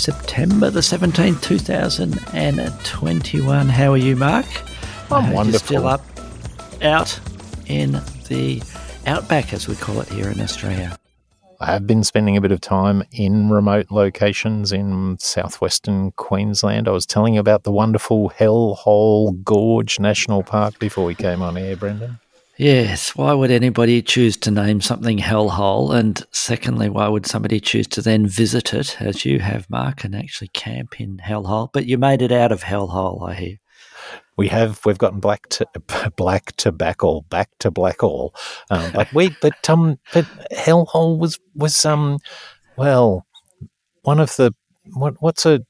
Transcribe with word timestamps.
September 0.00 0.70
the 0.70 0.80
17th, 0.80 1.42
2021. 1.42 3.68
How 3.68 3.92
are 3.92 3.98
you, 3.98 4.16
Mark? 4.16 4.46
I'm 5.10 5.34
wonderful. 5.34 5.66
Still 5.66 5.86
up, 5.86 6.00
out 6.80 7.20
in 7.66 8.00
the 8.28 8.62
outback, 9.06 9.52
as 9.52 9.68
we 9.68 9.76
call 9.76 10.00
it 10.00 10.08
here 10.08 10.30
in 10.30 10.40
Australia. 10.40 10.96
I 11.60 11.66
have 11.66 11.86
been 11.86 12.02
spending 12.02 12.38
a 12.38 12.40
bit 12.40 12.50
of 12.50 12.62
time 12.62 13.02
in 13.12 13.50
remote 13.50 13.90
locations 13.90 14.72
in 14.72 15.18
southwestern 15.20 16.12
Queensland. 16.12 16.88
I 16.88 16.92
was 16.92 17.04
telling 17.04 17.34
you 17.34 17.40
about 17.40 17.64
the 17.64 17.72
wonderful 17.72 18.30
Hell 18.30 18.76
Hole 18.76 19.32
Gorge 19.32 20.00
National 20.00 20.42
Park 20.42 20.78
before 20.78 21.04
we 21.04 21.14
came 21.14 21.42
on 21.42 21.58
air, 21.58 21.76
Brendan. 21.76 22.18
Yes, 22.60 23.16
why 23.16 23.32
would 23.32 23.50
anybody 23.50 24.02
choose 24.02 24.36
to 24.36 24.50
name 24.50 24.82
something 24.82 25.16
hellhole? 25.16 25.94
And 25.94 26.22
secondly, 26.30 26.90
why 26.90 27.08
would 27.08 27.24
somebody 27.24 27.58
choose 27.58 27.86
to 27.86 28.02
then 28.02 28.26
visit 28.26 28.74
it, 28.74 29.00
as 29.00 29.24
you 29.24 29.38
have, 29.38 29.70
Mark, 29.70 30.04
and 30.04 30.14
actually 30.14 30.48
camp 30.48 31.00
in 31.00 31.16
hellhole? 31.24 31.70
But 31.72 31.86
you 31.86 31.96
made 31.96 32.20
it 32.20 32.32
out 32.32 32.52
of 32.52 32.62
hellhole, 32.62 33.26
I 33.26 33.34
hear. 33.34 33.56
We 34.36 34.48
have 34.48 34.84
we've 34.84 34.98
gotten 34.98 35.20
black 35.20 35.48
to 35.48 35.66
black 36.16 36.54
to 36.56 36.70
back 36.70 37.02
all 37.02 37.22
back 37.30 37.48
to 37.60 37.70
black 37.70 38.02
all, 38.02 38.34
um, 38.68 38.92
but 38.92 39.10
we 39.14 39.34
but 39.40 39.70
um 39.70 39.98
but 40.12 40.26
Hell 40.50 40.84
Hole 40.84 41.18
was 41.18 41.38
was 41.54 41.82
um 41.86 42.18
well 42.76 43.24
one 44.02 44.20
of 44.20 44.36
the 44.36 44.52
what 44.92 45.14
what's 45.20 45.46
a 45.46 45.62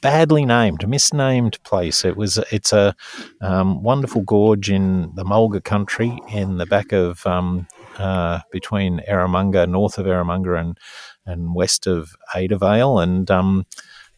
badly 0.00 0.44
named, 0.44 0.88
misnamed 0.88 1.62
place. 1.64 2.04
It 2.04 2.16
was 2.16 2.38
it's 2.50 2.72
a 2.72 2.94
um, 3.40 3.82
wonderful 3.82 4.22
gorge 4.22 4.70
in 4.70 5.12
the 5.14 5.24
Mulga 5.24 5.62
country 5.62 6.18
in 6.32 6.58
the 6.58 6.66
back 6.66 6.92
of 6.92 7.26
um, 7.26 7.66
uh, 7.98 8.40
between 8.50 9.00
Eromanga, 9.08 9.68
north 9.68 9.98
of 9.98 10.06
Eromanga, 10.06 10.58
and 10.58 10.78
and 11.24 11.54
west 11.54 11.86
of 11.86 12.14
Adavale, 12.34 13.02
and 13.02 13.30
um, 13.30 13.66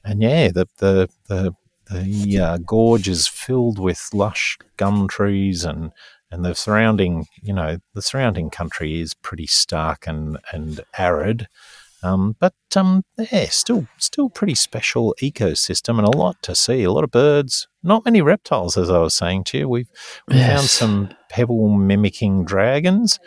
and 0.05 0.23
yeah, 0.23 0.49
the 0.49 0.67
the 0.79 1.09
the 1.29 1.55
the 1.91 2.39
uh, 2.39 2.59
gorge 2.59 3.09
is 3.09 3.27
filled 3.27 3.79
with 3.79 4.11
lush 4.13 4.59
gum 4.77 5.09
trees 5.09 5.65
and 5.65 5.93
and 6.31 6.45
the 6.45 6.55
surrounding 6.55 7.27
you 7.43 7.53
know 7.53 7.79
the 7.95 8.03
surrounding 8.03 8.51
country 8.51 9.01
is 9.01 9.15
pretty 9.15 9.47
stark 9.47 10.07
and 10.07 10.39
and 10.53 10.81
arid 10.99 11.49
um, 12.03 12.37
but 12.39 12.55
um, 12.77 13.05
yeah, 13.19 13.47
still 13.49 13.87
still 13.97 14.31
pretty 14.31 14.55
special 14.55 15.15
ecosystem 15.23 15.99
and 15.99 16.07
a 16.07 16.17
lot 16.17 16.37
to 16.43 16.55
see. 16.55 16.85
A 16.85 16.93
lot 16.93 17.05
of 17.05 17.11
birds, 17.11 17.69
not 17.83 18.05
many 18.05 18.21
reptiles, 18.23 18.77
as 18.77 18.91
I 18.91 18.99
was 18.99 19.15
saying 19.15 19.45
to 19.45 19.59
you. 19.59 19.69
We've 19.69 19.91
we 20.29 20.37
found 20.37 20.65
some 20.65 21.11
pebble 21.29 21.69
mimicking 21.71 22.45
dragons, 22.45 23.19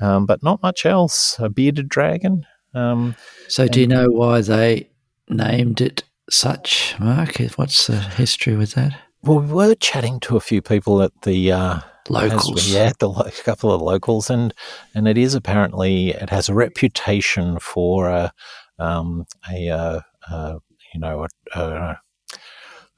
um, 0.00 0.26
but 0.26 0.42
not 0.42 0.62
much 0.62 0.86
else. 0.86 1.36
A 1.38 1.48
bearded 1.48 1.88
dragon. 1.88 2.46
Um, 2.74 3.14
So, 3.48 3.68
do 3.68 3.80
you 3.80 3.86
know 3.86 4.06
why 4.08 4.40
they 4.40 4.88
named 5.28 5.80
it 5.80 6.04
such, 6.30 6.96
Mark? 6.98 7.36
What's 7.56 7.86
the 7.86 8.00
history 8.00 8.56
with 8.56 8.72
that? 8.72 8.98
well, 9.22 9.40
we 9.40 9.52
were 9.52 9.74
chatting 9.74 10.20
to 10.20 10.36
a 10.36 10.40
few 10.40 10.60
people 10.60 11.00
at 11.02 11.12
the 11.22 11.50
uh, 11.52 11.80
Locals. 12.08 12.66
Yeah, 12.66 12.92
the 12.98 13.08
lo- 13.08 13.30
couple 13.44 13.72
of 13.72 13.80
locals, 13.80 14.28
and 14.30 14.52
and 14.94 15.08
it 15.08 15.16
is 15.16 15.34
apparently 15.34 16.10
it 16.10 16.30
has 16.30 16.48
a 16.48 16.54
reputation 16.54 17.58
for 17.58 18.08
a 18.08 18.32
um, 18.78 19.24
a 19.50 19.70
uh, 19.70 20.00
uh, 20.30 20.58
you 20.92 21.00
know 21.00 21.26
a, 21.54 21.60
a, 21.60 22.00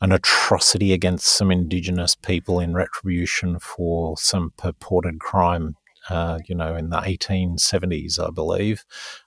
an 0.00 0.12
atrocity 0.12 0.92
against 0.92 1.26
some 1.26 1.50
indigenous 1.50 2.16
people 2.16 2.58
in 2.60 2.74
retribution 2.74 3.58
for 3.58 4.16
some 4.16 4.52
purported 4.56 5.20
crime. 5.20 5.76
Uh, 6.08 6.38
you 6.46 6.54
know, 6.54 6.76
in 6.76 6.90
the 6.90 6.98
1870s, 6.98 8.24
I 8.24 8.30
believe, 8.30 8.84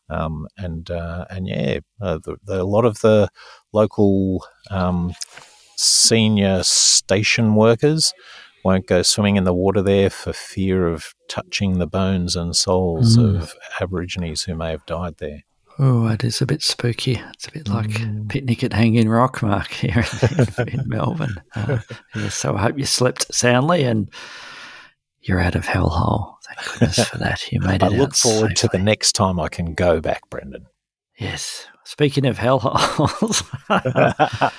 um, 0.10 0.48
and 0.58 0.90
uh, 0.90 1.26
and 1.30 1.46
yeah, 1.46 1.80
uh, 2.02 2.20
the, 2.24 2.38
the, 2.44 2.62
a 2.62 2.64
lot 2.64 2.86
of 2.86 3.02
the 3.02 3.30
local 3.74 4.46
um, 4.70 5.14
senior 5.76 6.64
station 6.64 7.56
workers 7.56 8.14
won't 8.64 8.88
go 8.88 9.02
swimming 9.02 9.36
in 9.38 9.44
the 9.44 9.54
water 9.54 9.82
there 9.82 10.10
for 10.10 10.34
fear 10.34 10.88
of 10.88 11.14
touching 11.28 11.80
the 11.80 11.88
bones 11.88 12.36
and 12.36 12.56
souls 12.56 13.18
Mm. 13.18 13.42
of 13.42 13.54
Aborigines 13.80 14.44
who 14.44 14.56
may 14.56 14.72
have 14.72 14.86
died 14.86 15.16
there. 15.18 15.44
Oh, 15.82 16.08
it 16.08 16.24
is 16.26 16.42
a 16.42 16.46
bit 16.46 16.62
spooky. 16.62 17.22
It's 17.34 17.48
a 17.48 17.52
bit 17.52 17.70
like 17.70 17.88
Mm. 17.92 18.28
picnic 18.30 18.64
at 18.66 18.74
Hanging 18.74 19.08
Rock, 19.08 19.42
Mark, 19.42 19.68
here 19.72 20.04
in, 20.58 20.68
in 20.68 20.90
Melbourne. 20.90 21.42
Uh, 21.56 21.80
yeah, 22.16 22.28
so 22.30 22.56
I 22.56 22.62
hope 22.64 22.78
you 22.78 22.86
slept 22.86 23.34
soundly 23.34 23.84
and 23.84 24.10
you're 25.22 25.40
out 25.40 25.56
of 25.56 25.66
hellhole. 25.66 26.34
Thank 26.46 26.74
goodness 26.80 27.08
for 27.08 27.18
that. 27.20 27.50
You 27.52 27.62
made 27.62 27.76
it. 27.82 27.84
I 27.84 27.88
look 27.90 28.16
forward 28.16 28.56
to 28.58 28.68
the 28.68 28.78
next 28.80 29.14
time 29.14 29.40
I 29.40 29.48
can 29.48 29.74
go 29.74 30.02
back, 30.02 30.30
Brendan. 30.30 30.66
Yes. 31.18 31.66
Speaking 31.86 32.26
of 32.26 32.38
hellholes, 32.38 33.44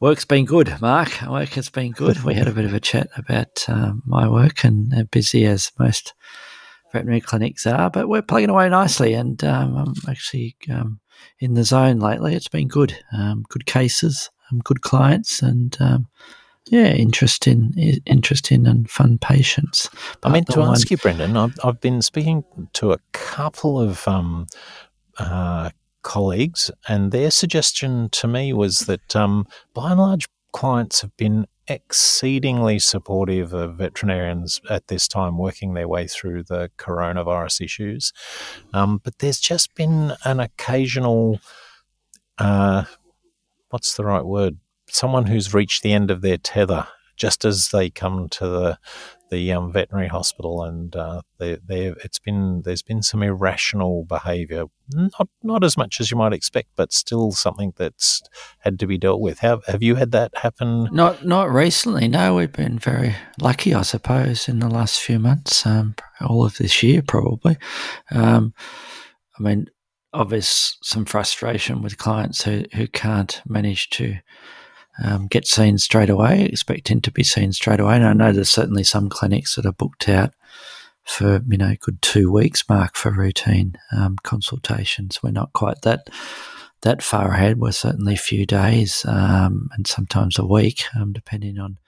work's 0.00 0.24
been 0.24 0.44
good, 0.44 0.80
Mark. 0.80 1.22
Work 1.28 1.50
has 1.50 1.68
been 1.68 1.92
good. 1.92 2.22
We 2.22 2.34
had 2.34 2.48
a 2.48 2.52
bit 2.52 2.64
of 2.64 2.74
a 2.74 2.80
chat 2.80 3.08
about 3.16 3.64
um, 3.68 4.02
my 4.06 4.28
work 4.28 4.64
and 4.64 4.92
uh, 4.94 5.04
busy 5.10 5.46
as 5.46 5.72
most 5.78 6.14
veterinary 6.92 7.20
clinics 7.20 7.66
are, 7.66 7.90
but 7.90 8.08
we're 8.08 8.22
plugging 8.22 8.50
away 8.50 8.68
nicely. 8.68 9.14
And 9.14 9.42
um, 9.44 9.76
I'm 9.76 9.94
actually 10.08 10.56
um, 10.70 11.00
in 11.40 11.54
the 11.54 11.64
zone 11.64 11.98
lately. 11.98 12.34
It's 12.34 12.48
been 12.48 12.68
good. 12.68 12.98
Um, 13.16 13.44
good 13.48 13.66
cases, 13.66 14.30
um, 14.50 14.60
good 14.60 14.82
clients, 14.82 15.42
and 15.42 15.76
um, 15.80 16.08
yeah, 16.68 16.92
interesting, 16.92 17.72
interesting 18.06 18.66
and 18.66 18.90
fun 18.90 19.18
patients. 19.18 19.88
I 20.22 20.30
meant 20.30 20.48
to 20.48 20.62
ask 20.62 20.90
you, 20.90 20.96
Brendan. 20.96 21.36
I've, 21.36 21.56
I've 21.62 21.80
been 21.80 22.02
speaking 22.02 22.44
to 22.74 22.92
a 22.92 22.98
couple 23.12 23.80
of 23.80 24.06
um, 24.08 24.46
uh, 25.18 25.70
colleagues, 26.06 26.70
and 26.88 27.10
their 27.10 27.32
suggestion 27.32 28.08
to 28.10 28.28
me 28.28 28.52
was 28.52 28.80
that, 28.80 29.16
um, 29.16 29.46
by 29.74 29.90
and 29.90 30.00
large, 30.00 30.28
clients 30.52 31.00
have 31.02 31.14
been 31.16 31.46
exceedingly 31.68 32.78
supportive 32.78 33.52
of 33.52 33.74
veterinarians 33.74 34.60
at 34.70 34.86
this 34.86 35.08
time 35.08 35.36
working 35.36 35.74
their 35.74 35.88
way 35.88 36.06
through 36.06 36.44
the 36.44 36.70
coronavirus 36.78 37.60
issues. 37.60 38.12
Um, 38.72 39.00
but 39.02 39.18
there's 39.18 39.40
just 39.40 39.74
been 39.74 40.12
an 40.24 40.38
occasional, 40.38 41.40
uh, 42.38 42.84
what's 43.70 43.96
the 43.96 44.04
right 44.04 44.24
word? 44.24 44.58
Someone 44.88 45.26
who's 45.26 45.52
reached 45.52 45.82
the 45.82 45.92
end 45.92 46.12
of 46.12 46.22
their 46.22 46.38
tether 46.38 46.86
just 47.16 47.44
as 47.44 47.70
they 47.70 47.90
come 47.90 48.28
to 48.28 48.46
the 48.46 48.78
the 49.30 49.52
um, 49.52 49.72
veterinary 49.72 50.08
hospital, 50.08 50.62
and 50.62 50.94
uh, 50.94 51.22
they, 51.38 51.58
it's 51.68 52.18
been 52.18 52.62
there's 52.64 52.82
been 52.82 53.02
some 53.02 53.22
irrational 53.22 54.04
behaviour, 54.04 54.64
not 54.92 55.28
not 55.42 55.64
as 55.64 55.76
much 55.76 56.00
as 56.00 56.10
you 56.10 56.16
might 56.16 56.32
expect, 56.32 56.68
but 56.76 56.92
still 56.92 57.32
something 57.32 57.72
that's 57.76 58.22
had 58.60 58.78
to 58.78 58.86
be 58.86 58.98
dealt 58.98 59.20
with. 59.20 59.40
Have 59.40 59.64
have 59.66 59.82
you 59.82 59.96
had 59.96 60.12
that 60.12 60.36
happen? 60.36 60.88
Not 60.92 61.24
not 61.24 61.50
recently. 61.50 62.08
No, 62.08 62.36
we've 62.36 62.52
been 62.52 62.78
very 62.78 63.16
lucky, 63.40 63.74
I 63.74 63.82
suppose, 63.82 64.48
in 64.48 64.60
the 64.60 64.68
last 64.68 65.00
few 65.00 65.18
months. 65.18 65.66
Um, 65.66 65.94
all 66.20 66.44
of 66.44 66.58
this 66.58 66.82
year, 66.82 67.02
probably. 67.02 67.56
Um, 68.10 68.54
I 69.38 69.42
mean, 69.42 69.66
obvious 70.12 70.78
some 70.82 71.04
frustration 71.04 71.82
with 71.82 71.98
clients 71.98 72.44
who 72.44 72.64
who 72.74 72.86
can't 72.86 73.42
manage 73.46 73.90
to 73.90 74.16
um, 75.02 75.26
get 75.26 75.46
seen 75.46 75.78
straight 75.78 76.10
away, 76.10 76.44
expecting 76.44 77.00
to 77.02 77.10
be 77.10 77.22
seen 77.22 77.52
straight 77.52 77.80
away. 77.80 77.96
And 77.96 78.06
I 78.06 78.12
know 78.12 78.32
there's 78.32 78.50
certainly 78.50 78.84
some 78.84 79.08
clinics 79.08 79.54
that 79.56 79.66
are 79.66 79.72
booked 79.72 80.08
out 80.08 80.32
for 81.04 81.40
you 81.46 81.56
know 81.56 81.74
good 81.80 82.02
two 82.02 82.32
weeks 82.32 82.68
mark 82.68 82.96
for 82.96 83.10
routine 83.10 83.76
um, 83.96 84.16
consultations. 84.22 85.22
We're 85.22 85.30
not 85.30 85.52
quite 85.52 85.82
that 85.82 86.08
that 86.82 87.02
far 87.02 87.32
ahead. 87.32 87.58
We're 87.58 87.72
certainly 87.72 88.14
a 88.14 88.18
few 88.18 88.44
days 88.44 89.04
um, 89.06 89.68
and 89.72 89.86
sometimes 89.86 90.38
a 90.38 90.44
week, 90.44 90.84
um, 90.94 91.12
depending 91.12 91.58
on 91.58 91.78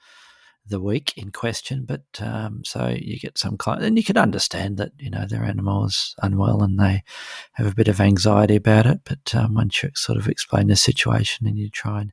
the 0.66 0.81
week 0.81 1.14
in 1.16 1.31
question. 1.31 1.84
But 1.87 2.04
um, 2.20 2.62
so 2.64 2.88
you 2.88 3.19
get 3.19 3.38
some 3.38 3.56
clients, 3.56 3.87
and 3.87 3.96
you 3.96 4.04
can 4.04 4.16
understand 4.16 4.76
that 4.78 4.93
you 4.99 5.11
know 5.11 5.26
their 5.26 5.44
animal 5.44 5.87
is 5.87 6.14
unwell 6.22 6.62
and 6.62 6.78
they 6.78 7.02
have 7.54 7.66
a 7.66 7.75
bit 7.75 7.88
of 7.88 8.00
anxiety 8.00 8.56
about 8.56 8.87
it. 8.87 9.00
But 9.04 9.34
um, 9.34 9.54
once 9.54 9.82
you 9.82 9.90
sort 9.94 10.19
of 10.19 10.28
explain 10.28 10.69
the 10.69 10.76
situation 10.76 11.46
and 11.46 11.58
you 11.58 11.70
try 11.70 12.02
and 12.02 12.12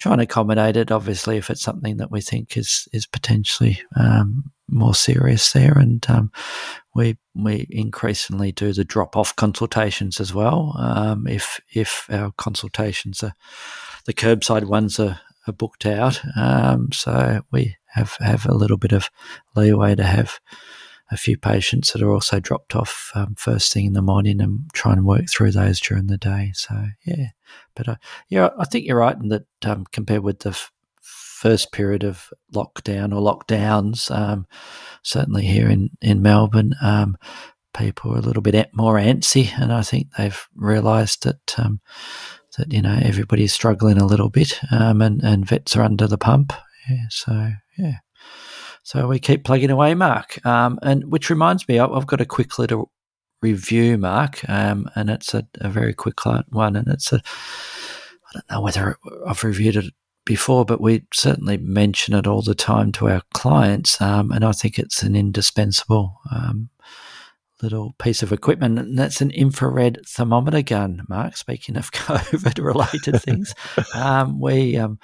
try 0.00 0.12
and 0.12 0.20
accommodate 0.20 0.76
it, 0.76 0.90
obviously, 0.90 1.36
if 1.36 1.50
it's 1.50 1.62
something 1.62 1.98
that 1.98 2.10
we 2.10 2.20
think 2.20 2.56
is 2.56 2.88
is 2.92 3.06
potentially 3.06 3.80
um, 3.96 4.50
more 4.68 4.94
serious 4.94 5.52
there, 5.52 5.78
and 5.78 6.04
um, 6.08 6.32
we 6.94 7.18
we 7.34 7.66
increasingly 7.70 8.50
do 8.50 8.72
the 8.72 8.84
drop 8.84 9.16
off 9.16 9.36
consultations 9.36 10.18
as 10.20 10.34
well. 10.34 10.74
Um, 10.78 11.26
if 11.26 11.60
if 11.72 12.06
our 12.10 12.32
consultations 12.32 13.22
are 13.22 13.34
the 14.06 14.14
curbside 14.14 14.64
ones 14.64 14.98
are, 14.98 15.20
are 15.46 15.52
booked 15.52 15.86
out. 15.86 16.20
Um, 16.36 16.88
so 16.92 17.42
we 17.52 17.76
have 17.94 18.16
have 18.20 18.46
a 18.46 18.54
little 18.54 18.78
bit 18.78 18.92
of 18.92 19.10
leeway 19.54 19.94
to 19.94 20.04
have 20.04 20.40
a 21.10 21.16
few 21.16 21.36
patients 21.36 21.92
that 21.92 22.02
are 22.02 22.12
also 22.12 22.38
dropped 22.40 22.76
off 22.76 23.10
um, 23.14 23.34
first 23.36 23.72
thing 23.72 23.86
in 23.86 23.94
the 23.94 24.02
morning 24.02 24.40
and 24.40 24.70
try 24.72 24.92
and 24.92 25.04
work 25.04 25.28
through 25.28 25.50
those 25.50 25.80
during 25.80 26.06
the 26.06 26.18
day. 26.18 26.52
So 26.54 26.74
yeah, 27.04 27.28
but 27.74 27.88
uh, 27.88 27.96
yeah, 28.28 28.50
I 28.58 28.64
think 28.64 28.86
you're 28.86 28.98
right 28.98 29.16
in 29.16 29.28
that 29.28 29.46
um, 29.64 29.86
compared 29.92 30.22
with 30.22 30.40
the 30.40 30.50
f- 30.50 30.72
first 31.02 31.72
period 31.72 32.04
of 32.04 32.32
lockdown 32.54 33.14
or 33.14 33.20
lockdowns, 33.20 34.10
um, 34.14 34.46
certainly 35.02 35.44
here 35.44 35.68
in 35.68 35.90
in 36.00 36.22
Melbourne, 36.22 36.74
um, 36.80 37.16
people 37.74 38.14
are 38.14 38.18
a 38.18 38.22
little 38.22 38.42
bit 38.42 38.70
more 38.72 38.94
antsy, 38.94 39.50
and 39.60 39.72
I 39.72 39.82
think 39.82 40.08
they've 40.16 40.48
realised 40.54 41.24
that 41.24 41.58
um, 41.58 41.80
that 42.56 42.72
you 42.72 42.82
know 42.82 42.98
everybody's 43.02 43.52
struggling 43.52 43.98
a 43.98 44.06
little 44.06 44.30
bit, 44.30 44.60
um, 44.70 45.02
and 45.02 45.22
and 45.22 45.46
vets 45.46 45.76
are 45.76 45.82
under 45.82 46.06
the 46.06 46.18
pump. 46.18 46.52
Yeah, 46.88 47.06
so 47.10 47.50
yeah. 47.76 47.96
So 48.90 49.06
we 49.06 49.20
keep 49.20 49.44
plugging 49.44 49.70
away, 49.70 49.94
Mark. 49.94 50.44
Um, 50.44 50.80
and 50.82 51.12
which 51.12 51.30
reminds 51.30 51.68
me, 51.68 51.78
I've 51.78 52.08
got 52.08 52.20
a 52.20 52.26
quick 52.26 52.58
little 52.58 52.90
review, 53.40 53.96
Mark, 53.96 54.40
um, 54.50 54.90
and 54.96 55.08
it's 55.08 55.32
a, 55.32 55.46
a, 55.60 55.68
very 55.68 55.94
quick 55.94 56.26
one. 56.26 56.74
And 56.74 56.88
it's 56.88 57.12
a, 57.12 57.22
I 57.22 58.32
don't 58.32 58.50
know 58.50 58.60
whether 58.60 58.98
I've 59.28 59.44
reviewed 59.44 59.76
it 59.76 59.94
before, 60.26 60.64
but 60.64 60.80
we 60.80 61.04
certainly 61.14 61.56
mention 61.56 62.14
it 62.14 62.26
all 62.26 62.42
the 62.42 62.56
time 62.56 62.90
to 62.94 63.08
our 63.08 63.22
clients. 63.32 64.00
Um, 64.00 64.32
and 64.32 64.44
I 64.44 64.50
think 64.50 64.76
it's 64.76 65.04
an 65.04 65.14
indispensable 65.14 66.18
um, 66.32 66.70
little 67.62 67.94
piece 67.98 68.22
of 68.22 68.32
equipment, 68.32 68.78
and 68.78 68.98
that's 68.98 69.20
an 69.20 69.30
infrared 69.30 70.00
thermometer 70.06 70.62
gun. 70.62 71.04
Mark, 71.08 71.36
speaking 71.36 71.76
of 71.76 71.90
COVID-related 71.92 73.20
things, 73.22 73.54
um, 73.94 74.40
we 74.40 74.76
um, 74.76 74.98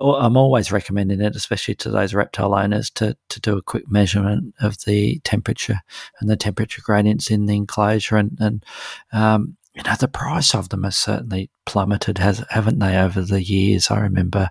I'm 0.00 0.36
always 0.36 0.72
recommending 0.72 1.20
it, 1.20 1.36
especially 1.36 1.74
to 1.76 1.90
those 1.90 2.14
reptile 2.14 2.54
owners, 2.54 2.90
to 2.90 3.16
to 3.28 3.40
do 3.40 3.56
a 3.56 3.62
quick 3.62 3.90
measurement 3.90 4.54
of 4.60 4.78
the 4.86 5.20
temperature 5.20 5.80
and 6.20 6.28
the 6.28 6.36
temperature 6.36 6.82
gradients 6.84 7.30
in 7.30 7.46
the 7.46 7.56
enclosure, 7.56 8.16
and 8.16 8.36
and 8.40 8.64
um, 9.12 9.56
you 9.74 9.82
know 9.82 9.94
the 9.98 10.08
price 10.08 10.54
of 10.54 10.68
them 10.68 10.84
has 10.84 10.96
certainly 10.96 11.50
plummeted, 11.66 12.18
has 12.18 12.44
haven't 12.50 12.78
they, 12.78 12.96
over 12.96 13.22
the 13.22 13.42
years? 13.42 13.90
I 13.90 13.98
remember 14.00 14.50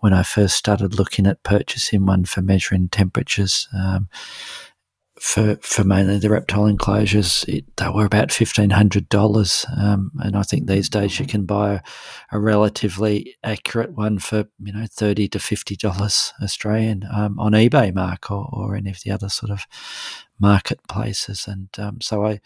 when 0.00 0.12
I 0.12 0.22
first 0.22 0.56
started 0.56 0.98
looking 0.98 1.26
at 1.26 1.42
purchasing 1.42 2.06
one 2.06 2.24
for 2.24 2.40
measuring 2.40 2.88
temperatures. 2.88 3.68
Um, 3.76 4.08
for 5.24 5.56
for 5.62 5.84
mainly 5.84 6.18
the 6.18 6.28
reptile 6.28 6.66
enclosures, 6.66 7.46
it, 7.48 7.64
they 7.78 7.88
were 7.88 8.04
about 8.04 8.30
fifteen 8.30 8.68
hundred 8.68 9.08
dollars, 9.08 9.64
um, 9.74 10.10
and 10.18 10.36
I 10.36 10.42
think 10.42 10.66
these 10.66 10.90
days 10.90 11.18
you 11.18 11.24
can 11.24 11.46
buy 11.46 11.72
a, 11.72 11.80
a, 12.32 12.38
relatively 12.38 13.34
accurate 13.42 13.94
one 13.94 14.18
for 14.18 14.44
you 14.62 14.72
know 14.74 14.84
thirty 14.86 15.26
to 15.28 15.38
fifty 15.38 15.76
dollars 15.76 16.34
Australian 16.42 17.04
um, 17.10 17.38
on 17.38 17.52
eBay, 17.52 17.92
Mark, 17.94 18.30
or, 18.30 18.50
or 18.52 18.76
any 18.76 18.90
of 18.90 19.00
the 19.02 19.10
other 19.12 19.30
sort 19.30 19.50
of 19.50 19.66
marketplaces. 20.38 21.46
And 21.48 21.70
um, 21.78 22.02
so 22.02 22.26
I, 22.26 22.40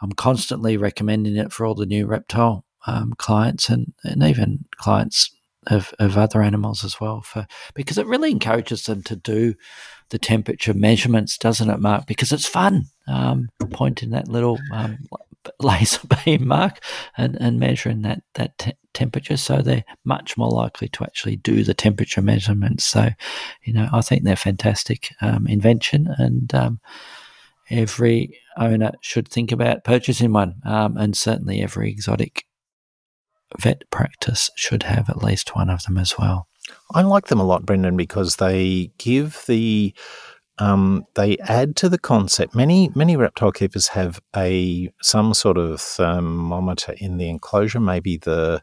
I'm 0.00 0.12
constantly 0.12 0.76
recommending 0.76 1.34
it 1.34 1.52
for 1.52 1.66
all 1.66 1.74
the 1.74 1.84
new 1.84 2.06
reptile 2.06 2.64
um, 2.86 3.12
clients 3.18 3.68
and 3.68 3.92
and 4.04 4.22
even 4.22 4.66
clients 4.76 5.34
of, 5.66 5.92
of 5.98 6.16
other 6.16 6.42
animals 6.42 6.84
as 6.84 7.00
well 7.00 7.20
for 7.20 7.46
because 7.74 7.98
it 7.98 8.06
really 8.06 8.30
encourages 8.30 8.84
them 8.84 9.02
to 9.02 9.16
do 9.16 9.54
the 10.10 10.18
temperature 10.18 10.74
measurements, 10.74 11.38
doesn't 11.38 11.70
it, 11.70 11.80
Mark? 11.80 12.06
Because 12.06 12.32
it's 12.32 12.48
fun 12.48 12.86
um, 13.06 13.48
pointing 13.70 14.10
that 14.10 14.28
little 14.28 14.58
um, 14.72 14.98
laser 15.60 16.06
beam, 16.24 16.46
Mark, 16.46 16.82
and, 17.16 17.36
and 17.40 17.58
measuring 17.58 18.02
that 18.02 18.22
that 18.34 18.58
te- 18.58 18.72
temperature. 18.92 19.36
So 19.36 19.62
they're 19.62 19.84
much 20.04 20.36
more 20.36 20.50
likely 20.50 20.88
to 20.88 21.04
actually 21.04 21.36
do 21.36 21.64
the 21.64 21.74
temperature 21.74 22.22
measurements. 22.22 22.84
So, 22.84 23.10
you 23.64 23.72
know, 23.72 23.88
I 23.92 24.00
think 24.00 24.24
they're 24.24 24.36
fantastic 24.36 25.14
um, 25.20 25.46
invention, 25.46 26.08
and 26.18 26.52
um, 26.54 26.80
every 27.70 28.38
owner 28.56 28.92
should 29.00 29.28
think 29.28 29.52
about 29.52 29.84
purchasing 29.84 30.32
one, 30.32 30.56
um, 30.64 30.96
and 30.96 31.16
certainly 31.16 31.62
every 31.62 31.90
exotic 31.90 32.44
vet 33.58 33.82
practice 33.90 34.50
should 34.54 34.84
have 34.84 35.08
at 35.10 35.22
least 35.22 35.56
one 35.56 35.70
of 35.70 35.82
them 35.84 35.98
as 35.98 36.18
well. 36.18 36.48
I 36.94 37.02
like 37.02 37.26
them 37.26 37.40
a 37.40 37.44
lot, 37.44 37.66
Brendan, 37.66 37.96
because 37.96 38.36
they 38.36 38.92
give 38.98 39.42
the 39.46 39.94
um, 40.58 41.06
they 41.14 41.38
add 41.38 41.74
to 41.76 41.88
the 41.88 41.98
concept. 41.98 42.54
Many 42.54 42.90
many 42.94 43.16
reptile 43.16 43.50
keepers 43.50 43.88
have 43.88 44.20
a 44.36 44.92
some 45.00 45.32
sort 45.32 45.56
of 45.56 45.80
thermometer 45.80 46.94
in 46.98 47.16
the 47.16 47.28
enclosure, 47.28 47.80
maybe 47.80 48.18
the 48.18 48.62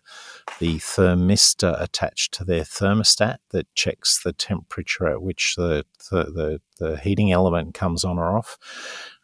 the 0.60 0.78
thermistor 0.78 1.80
attached 1.82 2.34
to 2.34 2.44
their 2.44 2.64
thermostat 2.64 3.38
that 3.52 3.74
checks 3.76 4.22
the 4.22 4.34
temperature 4.34 5.08
at 5.08 5.22
which 5.22 5.56
the 5.56 5.86
the, 6.10 6.24
the, 6.26 6.62
the 6.80 6.98
heating 6.98 7.32
element 7.32 7.74
comes 7.74 8.04
on 8.04 8.18
or 8.18 8.38
off. 8.38 8.58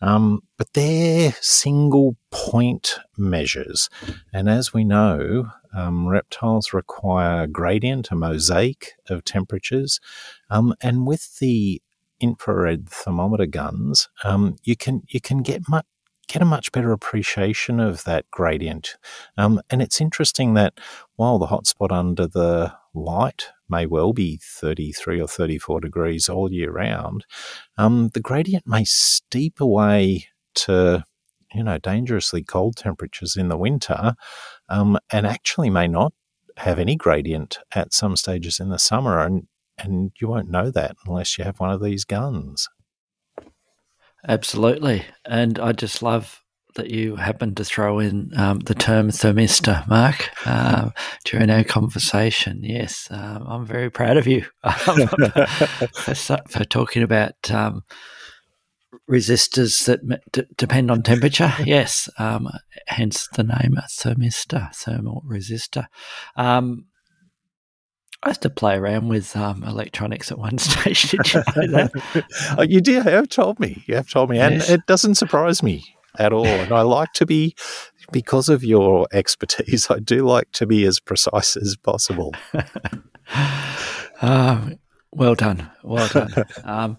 Um, 0.01 0.41
but 0.57 0.73
they're 0.73 1.33
single 1.41 2.17
point 2.31 2.99
measures, 3.17 3.89
and 4.31 4.49
as 4.49 4.73
we 4.73 4.83
know, 4.83 5.49
um, 5.75 6.07
reptiles 6.07 6.73
require 6.73 7.47
gradient, 7.47 8.11
a 8.11 8.15
mosaic 8.15 8.93
of 9.09 9.23
temperatures, 9.23 9.99
um, 10.49 10.75
and 10.81 11.07
with 11.07 11.39
the 11.39 11.81
infrared 12.19 12.87
thermometer 12.87 13.45
guns, 13.45 14.07
um, 14.23 14.55
you 14.63 14.75
can 14.75 15.01
you 15.09 15.19
can 15.19 15.41
get 15.41 15.67
much 15.67 15.85
get 16.27 16.41
a 16.41 16.45
much 16.45 16.71
better 16.71 16.91
appreciation 16.91 17.79
of 17.79 18.03
that 18.05 18.29
gradient. 18.31 18.95
Um, 19.37 19.61
and 19.69 19.81
it's 19.81 20.01
interesting 20.01 20.53
that 20.53 20.79
while 21.15 21.37
the 21.37 21.47
hotspot 21.47 21.91
under 21.91 22.27
the 22.27 22.73
light 22.93 23.49
may 23.69 23.85
well 23.85 24.13
be 24.13 24.39
33 24.41 25.21
or 25.21 25.27
34 25.27 25.81
degrees 25.81 26.29
all 26.29 26.51
year 26.51 26.71
round, 26.71 27.25
um, 27.77 28.09
the 28.13 28.19
gradient 28.19 28.65
may 28.67 28.83
steep 28.85 29.59
away 29.59 30.27
to 30.55 31.03
you 31.53 31.63
know 31.63 31.77
dangerously 31.77 32.43
cold 32.43 32.75
temperatures 32.75 33.35
in 33.35 33.47
the 33.49 33.57
winter, 33.57 34.15
um, 34.69 34.97
and 35.11 35.27
actually 35.27 35.69
may 35.69 35.87
not 35.87 36.13
have 36.57 36.79
any 36.79 36.95
gradient 36.95 37.59
at 37.73 37.93
some 37.93 38.15
stages 38.15 38.59
in 38.59 38.69
the 38.69 38.79
summer. 38.79 39.19
And 39.19 39.47
and 39.77 40.11
you 40.19 40.27
won't 40.27 40.49
know 40.49 40.69
that 40.71 40.95
unless 41.07 41.37
you 41.37 41.43
have 41.43 41.59
one 41.59 41.71
of 41.71 41.81
these 41.81 42.05
guns. 42.05 42.69
Absolutely. 44.27 45.05
And 45.25 45.59
I 45.59 45.73
just 45.73 46.01
love 46.01 46.43
that 46.75 46.89
you 46.89 47.15
happened 47.15 47.57
to 47.57 47.65
throw 47.65 47.99
in 47.99 48.31
um, 48.35 48.59
the 48.59 48.73
term 48.73 49.09
thermistor, 49.09 49.87
Mark, 49.87 50.29
uh, 50.45 50.89
during 51.25 51.49
our 51.49 51.63
conversation. 51.63 52.63
Yes, 52.63 53.07
um, 53.11 53.45
I'm 53.47 53.65
very 53.65 53.89
proud 53.89 54.17
of 54.17 54.27
you 54.27 54.45
for, 55.93 56.15
for, 56.49 56.63
talking 56.65 57.03
about 57.03 57.51
um, 57.51 57.83
resistors 59.09 59.85
that 59.85 60.01
d- 60.31 60.43
depend 60.57 60.89
on 60.89 61.03
temperature. 61.03 61.53
Yes, 61.65 62.09
um, 62.17 62.49
hence 62.87 63.27
the 63.35 63.43
name 63.43 63.77
thermistor, 63.89 64.73
thermal 64.75 65.23
resistor. 65.29 65.85
I 68.23 68.29
used 68.29 68.41
to 68.43 68.49
play 68.49 68.75
around 68.75 69.09
with 69.09 69.35
um, 69.35 69.63
electronics 69.63 70.31
at 70.31 70.39
one 70.39 70.57
stage. 70.57 71.11
Did 71.11 71.33
you 71.33 71.43
know 71.55 71.67
that? 71.67 72.25
oh, 72.57 72.61
you. 72.61 72.81
You 72.85 73.01
have 73.01 73.29
told 73.29 73.59
me. 73.59 73.83
You 73.85 73.95
have 73.95 74.09
told 74.09 74.29
me, 74.29 74.39
and 74.39 74.55
yes. 74.55 74.69
it 74.69 74.85
doesn't 74.87 75.15
surprise 75.15 75.61
me 75.61 75.83
at 76.17 76.31
all. 76.31 76.45
And 76.45 76.71
I 76.71 76.81
like 76.81 77.11
to 77.13 77.25
be, 77.25 77.55
because 78.11 78.47
of 78.47 78.63
your 78.63 79.07
expertise, 79.11 79.87
I 79.91 79.99
do 79.99 80.25
like 80.25 80.51
to 80.53 80.65
be 80.65 80.85
as 80.85 80.99
precise 80.99 81.57
as 81.57 81.75
possible. 81.75 82.33
um, 84.21 84.79
well 85.11 85.35
done. 85.35 85.69
Well 85.83 86.07
done. 86.07 86.33
Um, 86.63 86.97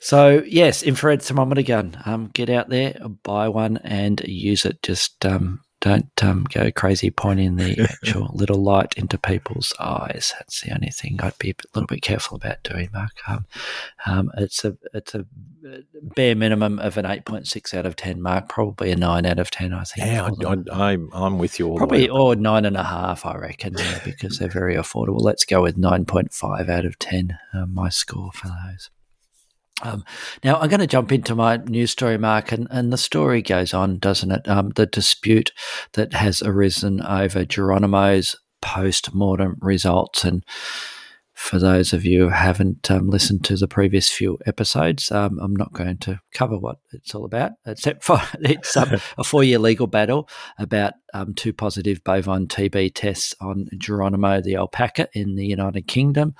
so 0.00 0.42
yes, 0.46 0.82
infrared 0.82 1.22
thermometer 1.22 1.62
gun. 1.62 1.96
Um, 2.04 2.30
get 2.34 2.50
out 2.50 2.68
there, 2.68 2.94
buy 3.22 3.48
one, 3.48 3.78
and 3.78 4.20
use 4.26 4.64
it. 4.64 4.82
Just 4.82 5.24
um, 5.24 5.60
don't 5.84 6.22
um, 6.24 6.44
go 6.44 6.70
crazy 6.72 7.10
pointing 7.10 7.56
the 7.56 7.78
actual 8.02 8.30
little 8.32 8.56
light 8.56 8.94
into 8.96 9.18
people's 9.18 9.74
eyes. 9.78 10.32
That's 10.38 10.62
the 10.62 10.72
only 10.72 10.88
thing 10.88 11.20
I'd 11.20 11.36
be 11.36 11.50
a 11.50 11.54
little 11.74 11.86
bit 11.86 12.00
careful 12.00 12.38
about 12.38 12.62
doing, 12.62 12.88
Mark. 12.94 13.12
Um, 13.28 13.44
um, 14.06 14.30
it's 14.38 14.64
a 14.64 14.78
it's 14.94 15.14
a 15.14 15.26
bare 16.16 16.34
minimum 16.36 16.78
of 16.78 16.96
an 16.96 17.04
eight 17.04 17.26
point 17.26 17.46
six 17.46 17.74
out 17.74 17.84
of 17.84 17.96
ten, 17.96 18.22
Mark. 18.22 18.48
Probably 18.48 18.92
a 18.92 18.96
nine 18.96 19.26
out 19.26 19.38
of 19.38 19.50
ten, 19.50 19.74
I 19.74 19.84
think. 19.84 20.06
Yeah, 20.06 20.30
I, 20.72 20.92
am 20.94 21.10
I'm 21.12 21.38
with 21.38 21.58
you. 21.58 21.68
All. 21.68 21.76
Probably 21.76 22.08
or 22.08 22.34
nine 22.34 22.64
and 22.64 22.78
a 22.78 22.84
half, 22.84 23.26
I 23.26 23.36
reckon, 23.36 23.74
yeah, 23.76 24.00
because 24.06 24.38
they're 24.38 24.48
very 24.48 24.76
affordable. 24.76 25.20
Let's 25.20 25.44
go 25.44 25.60
with 25.60 25.76
nine 25.76 26.06
point 26.06 26.32
five 26.32 26.70
out 26.70 26.86
of 26.86 26.98
ten. 26.98 27.38
Uh, 27.52 27.66
my 27.66 27.90
score 27.90 28.32
for 28.32 28.48
those. 28.48 28.88
Um, 29.82 30.04
now, 30.44 30.60
I'm 30.60 30.68
going 30.68 30.80
to 30.80 30.86
jump 30.86 31.10
into 31.10 31.34
my 31.34 31.56
news 31.56 31.90
story, 31.90 32.16
Mark, 32.16 32.52
and, 32.52 32.68
and 32.70 32.92
the 32.92 32.98
story 32.98 33.42
goes 33.42 33.74
on, 33.74 33.98
doesn't 33.98 34.30
it? 34.30 34.48
Um, 34.48 34.70
the 34.70 34.86
dispute 34.86 35.52
that 35.94 36.12
has 36.12 36.42
arisen 36.42 37.02
over 37.02 37.44
Geronimo's 37.44 38.36
post 38.62 39.14
mortem 39.14 39.56
results. 39.60 40.24
And 40.24 40.44
for 41.34 41.58
those 41.58 41.92
of 41.92 42.04
you 42.04 42.20
who 42.20 42.28
haven't 42.28 42.90
um, 42.90 43.10
listened 43.10 43.44
to 43.44 43.56
the 43.56 43.66
previous 43.66 44.08
few 44.08 44.38
episodes, 44.46 45.10
um, 45.10 45.38
I'm 45.40 45.54
not 45.54 45.72
going 45.72 45.98
to 45.98 46.20
cover 46.32 46.56
what 46.56 46.78
it's 46.92 47.14
all 47.14 47.24
about, 47.24 47.52
except 47.66 48.04
for 48.04 48.20
it's 48.40 48.76
um, 48.76 49.00
a 49.18 49.24
four 49.24 49.42
year 49.42 49.58
legal 49.58 49.88
battle 49.88 50.28
about 50.56 50.94
um, 51.12 51.34
two 51.34 51.52
positive 51.52 52.02
bovine 52.04 52.46
TB 52.46 52.92
tests 52.94 53.34
on 53.40 53.68
Geronimo 53.76 54.40
the 54.40 54.54
alpaca 54.54 55.08
in 55.12 55.34
the 55.34 55.46
United 55.46 55.88
Kingdom, 55.88 56.36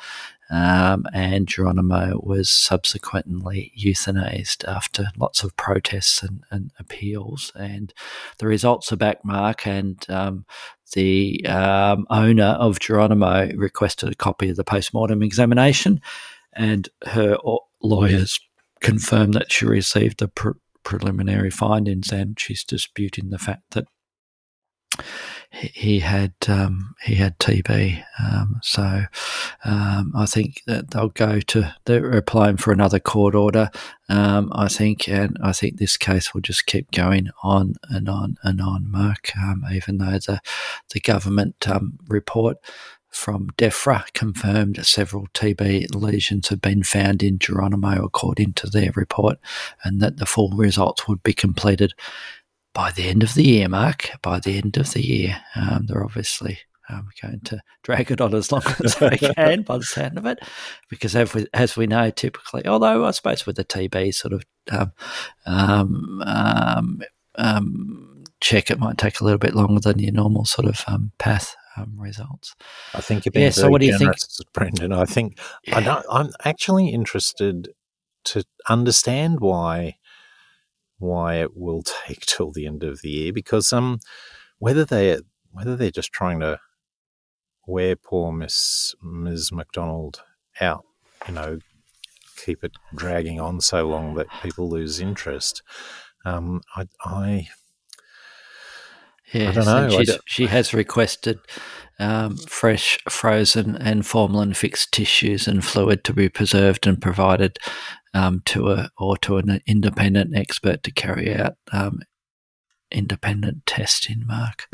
um, 0.50 1.06
and 1.12 1.48
Geronimo 1.48 2.20
was 2.22 2.50
subsequently 2.50 3.72
euthanized 3.78 4.66
after 4.68 5.06
lots 5.16 5.42
of 5.42 5.56
protests 5.56 6.22
and, 6.22 6.42
and 6.50 6.70
appeals. 6.78 7.50
And 7.54 7.92
the 8.38 8.46
results 8.46 8.92
are 8.92 8.96
back, 8.96 9.24
Mark, 9.24 9.66
and 9.66 10.04
um, 10.10 10.44
the 10.92 11.44
um, 11.46 12.06
owner 12.10 12.56
of 12.58 12.78
Geronimo 12.78 13.50
requested 13.56 14.10
a 14.10 14.14
copy 14.14 14.50
of 14.50 14.56
the 14.56 14.64
post-mortem 14.64 15.22
examination, 15.22 16.00
and 16.52 16.88
her 17.06 17.36
lawyers 17.82 18.38
confirmed 18.80 19.34
that 19.34 19.50
she 19.50 19.66
received 19.66 20.18
the 20.18 20.28
pre- 20.28 20.52
preliminary 20.82 21.50
findings, 21.50 22.12
and 22.12 22.38
she's 22.38 22.62
disputing 22.62 23.30
the 23.30 23.38
fact 23.38 23.62
that 23.70 23.86
he 25.54 26.00
had 26.00 26.34
um, 26.48 26.94
he 27.02 27.14
had 27.14 27.38
TB. 27.38 28.02
Um, 28.20 28.60
so 28.62 29.04
um, 29.64 30.12
I 30.16 30.26
think 30.26 30.62
that 30.66 30.90
they'll 30.90 31.08
go 31.08 31.40
to 31.40 31.74
they're 31.84 32.10
applying 32.10 32.56
for 32.56 32.72
another 32.72 32.98
court 32.98 33.34
order. 33.34 33.70
Um, 34.08 34.50
I 34.52 34.68
think, 34.68 35.08
and 35.08 35.38
I 35.42 35.52
think 35.52 35.78
this 35.78 35.96
case 35.96 36.34
will 36.34 36.40
just 36.40 36.66
keep 36.66 36.90
going 36.90 37.28
on 37.42 37.74
and 37.88 38.08
on 38.08 38.36
and 38.42 38.60
on, 38.60 38.90
Mark. 38.90 39.30
Um, 39.36 39.64
even 39.72 39.98
though 39.98 40.18
the 40.18 40.40
the 40.92 41.00
government 41.00 41.68
um, 41.68 41.98
report 42.08 42.58
from 43.10 43.48
DEFRA 43.56 44.12
confirmed 44.12 44.84
several 44.84 45.28
TB 45.34 45.94
lesions 45.94 46.48
have 46.48 46.60
been 46.60 46.82
found 46.82 47.22
in 47.22 47.38
Geronimo, 47.38 48.04
according 48.04 48.54
to 48.54 48.66
their 48.68 48.90
report, 48.96 49.38
and 49.84 50.00
that 50.00 50.16
the 50.16 50.26
full 50.26 50.50
results 50.50 51.06
would 51.06 51.22
be 51.22 51.32
completed 51.32 51.92
by 52.74 52.90
the 52.90 53.08
end 53.08 53.22
of 53.22 53.34
the 53.34 53.44
year, 53.44 53.68
Mark. 53.68 54.10
By 54.20 54.40
the 54.40 54.58
end 54.58 54.76
of 54.76 54.92
the 54.92 55.06
year, 55.06 55.40
um, 55.54 55.86
they're 55.86 56.04
obviously 56.04 56.58
um, 56.90 57.08
going 57.22 57.40
to 57.44 57.60
drag 57.82 58.10
it 58.10 58.20
on 58.20 58.34
as 58.34 58.52
long 58.52 58.62
as 58.84 58.96
they 58.96 59.16
can, 59.36 59.62
by 59.62 59.78
the 59.78 59.84
sound 59.84 60.18
of 60.18 60.26
it, 60.26 60.40
because 60.90 61.16
as 61.16 61.32
we, 61.32 61.46
as 61.54 61.76
we 61.76 61.86
know, 61.86 62.10
typically, 62.10 62.66
although 62.66 63.04
I 63.04 63.12
suppose 63.12 63.46
with 63.46 63.56
the 63.56 63.64
TB 63.64 64.14
sort 64.14 64.34
of 64.34 64.44
um, 64.70 64.92
um, 65.46 66.22
um, 66.26 67.02
um, 67.36 68.24
check, 68.40 68.70
it 68.70 68.78
might 68.78 68.98
take 68.98 69.20
a 69.20 69.24
little 69.24 69.38
bit 69.38 69.54
longer 69.54 69.80
than 69.80 70.00
your 70.00 70.12
normal 70.12 70.44
sort 70.44 70.68
of 70.68 70.84
path 71.18 71.54
um, 71.76 71.94
results. 71.96 72.54
I 72.92 73.00
think 73.00 73.24
you're 73.24 73.32
being 73.32 73.44
yeah, 73.44 73.50
so 73.50 73.70
what 73.70 73.80
do 73.80 73.86
you 73.86 73.96
think, 73.96 74.14
Brendan? 74.52 74.92
I 74.92 75.04
think 75.04 75.38
yeah. 75.66 76.02
I 76.10 76.20
am 76.20 76.30
actually 76.44 76.88
interested 76.88 77.68
to 78.24 78.44
understand 78.68 79.40
why 79.40 79.96
why 80.98 81.36
it 81.36 81.56
will 81.56 81.82
take 82.06 82.24
till 82.26 82.52
the 82.52 82.66
end 82.66 82.82
of 82.84 83.00
the 83.02 83.10
year 83.10 83.32
because 83.32 83.72
um 83.72 83.98
whether 84.58 84.84
they 84.84 85.18
whether 85.50 85.76
they're 85.76 85.90
just 85.90 86.12
trying 86.12 86.40
to 86.40 86.58
wear 87.66 87.96
poor 87.96 88.32
Miss 88.32 88.94
Ms. 89.02 89.52
McDonald 89.52 90.22
out, 90.60 90.84
you 91.26 91.34
know, 91.34 91.58
keep 92.36 92.62
it 92.64 92.72
dragging 92.94 93.40
on 93.40 93.60
so 93.60 93.88
long 93.88 94.14
that 94.14 94.26
people 94.42 94.68
lose 94.68 95.00
interest. 95.00 95.62
Um, 96.24 96.62
I, 96.76 96.86
I 97.02 97.48
yeah, 99.32 99.50
I 99.50 99.52
don't 99.52 99.64
know. 99.64 99.98
I 99.98 100.04
don't, 100.04 100.20
she 100.26 100.46
has 100.46 100.74
requested 100.74 101.38
um, 101.98 102.36
fresh, 102.36 102.98
frozen, 103.08 103.76
and 103.76 104.06
formalin 104.06 104.54
fixed 104.54 104.92
tissues 104.92 105.46
and 105.48 105.64
fluid 105.64 106.04
to 106.04 106.12
be 106.12 106.28
preserved 106.28 106.86
and 106.86 107.00
provided 107.00 107.58
um, 108.12 108.42
to 108.46 108.70
a 108.70 108.90
or 108.98 109.16
to 109.18 109.38
an 109.38 109.60
independent 109.66 110.36
expert 110.36 110.82
to 110.82 110.90
carry 110.90 111.34
out 111.34 111.54
um, 111.72 112.00
independent 112.90 113.66
testing. 113.66 114.22
Mark. 114.26 114.68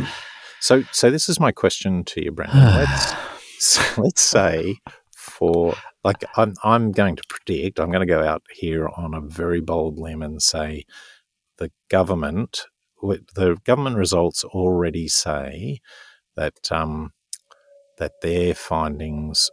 So, 0.60 0.82
so 0.92 1.10
this 1.10 1.28
is 1.28 1.40
my 1.40 1.52
question 1.52 2.04
to 2.04 2.24
you, 2.24 2.32
Brendan. 2.32 2.58
let's 2.64 3.14
so 3.58 4.02
let's 4.02 4.22
say 4.22 4.76
for 5.14 5.74
like 6.04 6.24
I'm 6.36 6.54
I'm 6.64 6.92
going 6.92 7.16
to 7.16 7.22
predict 7.28 7.78
I'm 7.78 7.90
going 7.90 8.06
to 8.06 8.12
go 8.12 8.22
out 8.22 8.42
here 8.50 8.88
on 8.88 9.14
a 9.14 9.20
very 9.20 9.60
bold 9.60 9.98
limb 9.98 10.22
and 10.22 10.42
say 10.42 10.84
the 11.58 11.70
government 11.90 12.62
the 13.02 13.56
government 13.64 13.96
results 13.96 14.44
already 14.44 15.08
say 15.08 15.80
that 16.36 16.70
um, 16.70 17.12
that 17.98 18.12
their 18.22 18.54
findings 18.54 19.50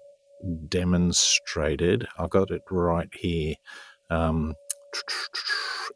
demonstrated. 0.70 2.08
I've 2.18 2.30
got 2.30 2.51
it 2.51 2.62
right 2.70 3.10
here. 3.13 3.56
Um, 4.10 4.56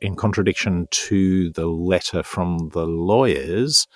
in 0.01 0.15
contradiction 0.15 0.87
to 0.91 1.51
the 1.51 1.67
letter 1.67 2.23
from 2.23 2.69
the 2.73 2.85
lawyers, 2.85 3.87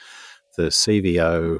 the 0.55 0.67
CVO 0.67 1.59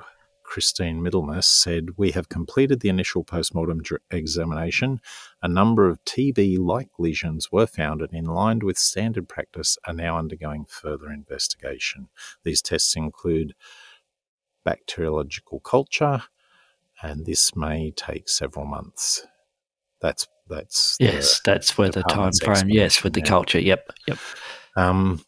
Christine 0.55 1.01
Middlemiss 1.01 1.43
said, 1.43 1.97
We 1.97 2.11
have 2.11 2.29
completed 2.29 2.79
the 2.79 2.87
initial 2.87 3.25
postmortem 3.25 3.81
examination. 4.09 5.01
A 5.43 5.49
number 5.49 5.89
of 5.89 6.01
TB 6.05 6.59
like 6.59 6.87
lesions 6.97 7.51
were 7.51 7.67
found 7.67 8.01
and, 8.01 8.13
in 8.13 8.23
line 8.23 8.59
with 8.59 8.77
standard 8.77 9.27
practice, 9.27 9.77
are 9.85 9.93
now 9.93 10.17
undergoing 10.17 10.63
further 10.63 11.11
investigation. 11.11 12.07
These 12.45 12.61
tests 12.61 12.95
include 12.95 13.53
bacteriological 14.65 15.59
culture, 15.59 16.23
and 17.03 17.25
this 17.25 17.53
may 17.53 17.91
take 17.91 18.29
several 18.29 18.65
months. 18.65 19.27
That's 19.99 20.25
that's 20.47 20.95
yes, 21.01 21.41
the, 21.41 21.51
that's 21.51 21.77
where 21.77 21.89
the, 21.89 22.03
time 22.03 22.31
frame. 22.31 22.69
Yes, 22.69 23.03
with 23.03 23.11
the 23.11 23.21
culture. 23.21 23.59
Yep, 23.59 23.91
yep. 24.07 24.19
Um, 24.77 25.21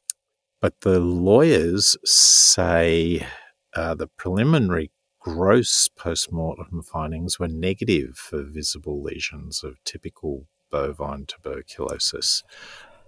but 0.62 0.80
the 0.80 1.02
lawyers 1.02 1.98
say 2.06 3.28
uh, 3.76 3.94
the 3.94 4.08
preliminary 4.08 4.90
gross 5.28 5.90
post-mortem 5.90 6.82
findings 6.82 7.38
were 7.38 7.50
negative 7.50 8.16
for 8.16 8.44
visible 8.44 9.04
lesions 9.04 9.62
of 9.62 9.84
typical 9.84 10.48
bovine 10.72 11.26
tuberculosis. 11.26 12.44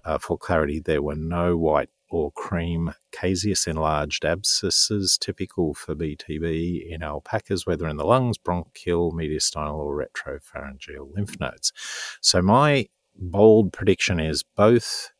Uh, 0.04 0.18
for 0.18 0.38
clarity, 0.38 0.82
there 0.82 1.02
were 1.02 1.16
no 1.16 1.56
white 1.56 1.90
or 2.10 2.30
cream 2.34 2.94
caseous 3.14 3.68
enlarged 3.68 4.26
abscesses 4.26 5.18
typical 5.18 5.74
for 5.74 5.96
BTB 5.96 6.90
in 6.90 7.04
alpacas, 7.04 7.66
whether 7.66 7.88
in 7.88 7.96
the 7.96 8.06
lungs, 8.06 8.38
bronchial, 8.38 9.14
mediastinal, 9.14 9.76
or 9.76 10.06
retropharyngeal 10.06 11.16
lymph 11.16 11.40
nodes. 11.40 11.72
So, 12.20 12.42
my 12.42 12.90
bold 13.16 13.72
prediction 13.72 14.20
is 14.20 14.44
both 14.44 15.12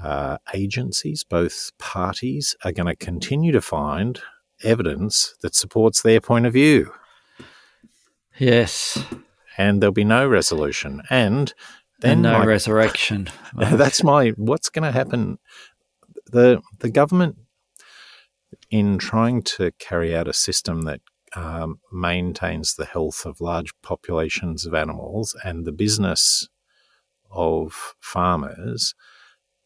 uh, 0.00 0.38
agencies, 0.54 1.24
both 1.24 1.72
parties 1.78 2.54
are 2.64 2.70
going 2.70 2.86
to 2.86 2.94
continue 2.94 3.50
to 3.50 3.60
find 3.60 4.20
evidence 4.62 5.34
that 5.42 5.54
supports 5.54 6.02
their 6.02 6.20
point 6.20 6.46
of 6.46 6.52
view. 6.52 6.92
Yes. 8.38 9.04
And 9.56 9.82
there'll 9.82 9.92
be 9.92 10.04
no 10.04 10.26
resolution. 10.26 11.02
And 11.10 11.52
then 12.00 12.12
and 12.12 12.22
no 12.22 12.38
my, 12.38 12.44
resurrection. 12.44 13.28
that's 13.54 14.04
my 14.04 14.30
what's 14.30 14.68
going 14.68 14.84
to 14.84 14.92
happen. 14.92 15.38
The 16.26 16.60
the 16.78 16.90
government 16.90 17.36
in 18.70 18.98
trying 18.98 19.42
to 19.42 19.72
carry 19.78 20.14
out 20.14 20.28
a 20.28 20.32
system 20.32 20.82
that 20.82 21.00
um, 21.34 21.80
maintains 21.92 22.74
the 22.74 22.84
health 22.84 23.26
of 23.26 23.40
large 23.40 23.72
populations 23.82 24.64
of 24.64 24.74
animals 24.74 25.36
and 25.44 25.64
the 25.64 25.72
business 25.72 26.48
of 27.30 27.94
farmers, 28.00 28.94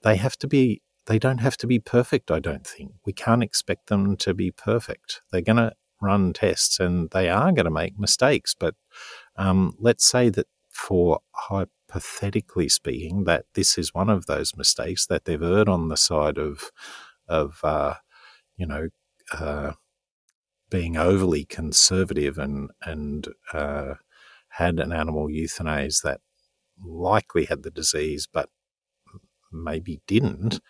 they 0.02 0.16
have 0.16 0.36
to 0.38 0.48
be 0.48 0.82
they 1.06 1.18
don't 1.18 1.38
have 1.38 1.56
to 1.58 1.66
be 1.66 1.78
perfect, 1.78 2.30
I 2.30 2.38
don't 2.38 2.66
think. 2.66 2.92
We 3.04 3.12
can't 3.12 3.42
expect 3.42 3.88
them 3.88 4.16
to 4.18 4.34
be 4.34 4.50
perfect. 4.50 5.20
They're 5.30 5.40
going 5.40 5.56
to 5.56 5.72
run 6.00 6.32
tests 6.32 6.80
and 6.80 7.10
they 7.10 7.28
are 7.28 7.52
going 7.52 7.64
to 7.64 7.70
make 7.70 7.98
mistakes. 7.98 8.54
But 8.58 8.74
um, 9.36 9.74
let's 9.78 10.04
say 10.04 10.28
that 10.30 10.46
for 10.70 11.20
hypothetically 11.32 12.68
speaking, 12.68 13.24
that 13.24 13.46
this 13.54 13.76
is 13.76 13.94
one 13.94 14.08
of 14.08 14.26
those 14.26 14.56
mistakes 14.56 15.06
that 15.06 15.24
they've 15.24 15.42
erred 15.42 15.68
on 15.68 15.88
the 15.88 15.96
side 15.96 16.38
of, 16.38 16.70
of 17.28 17.60
uh, 17.62 17.94
you 18.56 18.66
know, 18.66 18.88
uh, 19.32 19.72
being 20.70 20.96
overly 20.96 21.44
conservative 21.44 22.38
and, 22.38 22.70
and 22.82 23.28
uh, 23.52 23.94
had 24.50 24.78
an 24.78 24.92
animal 24.92 25.28
euthanized 25.28 26.02
that 26.02 26.20
likely 26.84 27.44
had 27.44 27.62
the 27.62 27.70
disease 27.70 28.26
but 28.32 28.48
maybe 29.52 30.00
didn't 30.06 30.60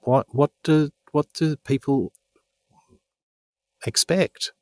what 0.00 0.26
what 0.30 0.50
do 0.64 0.90
what 1.12 1.26
do 1.34 1.56
people 1.56 2.12
expect? 3.86 4.52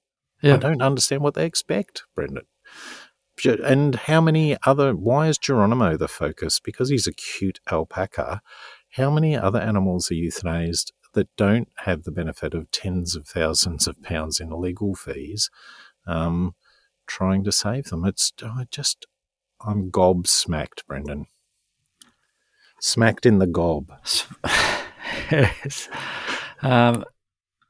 Yeah. 0.42 0.54
I 0.54 0.56
don't 0.58 0.82
understand 0.82 1.22
what 1.22 1.34
they 1.34 1.46
expect, 1.46 2.04
Brendan. 2.14 2.44
And 3.44 3.94
how 3.96 4.20
many 4.20 4.56
other? 4.64 4.94
Why 4.94 5.28
is 5.28 5.38
Geronimo 5.38 5.96
the 5.96 6.08
focus? 6.08 6.60
Because 6.60 6.88
he's 6.88 7.06
a 7.06 7.12
cute 7.12 7.60
alpaca. 7.70 8.40
How 8.90 9.10
many 9.10 9.36
other 9.36 9.58
animals 9.58 10.10
are 10.10 10.14
euthanized 10.14 10.92
that 11.14 11.28
don't 11.36 11.68
have 11.78 12.04
the 12.04 12.12
benefit 12.12 12.54
of 12.54 12.70
tens 12.70 13.16
of 13.16 13.26
thousands 13.26 13.88
of 13.88 14.00
pounds 14.02 14.38
in 14.38 14.50
legal 14.50 14.94
fees, 14.94 15.50
um, 16.06 16.54
trying 17.06 17.42
to 17.44 17.52
save 17.52 17.86
them? 17.86 18.04
It's 18.04 18.32
I 18.42 18.66
just 18.70 19.06
I'm 19.60 19.90
gobsmacked, 19.90 20.86
Brendan 20.86 21.26
smacked 22.84 23.26
in 23.26 23.38
the 23.38 23.46
gob. 23.46 23.90
yes. 25.30 25.88
Um, 26.62 27.04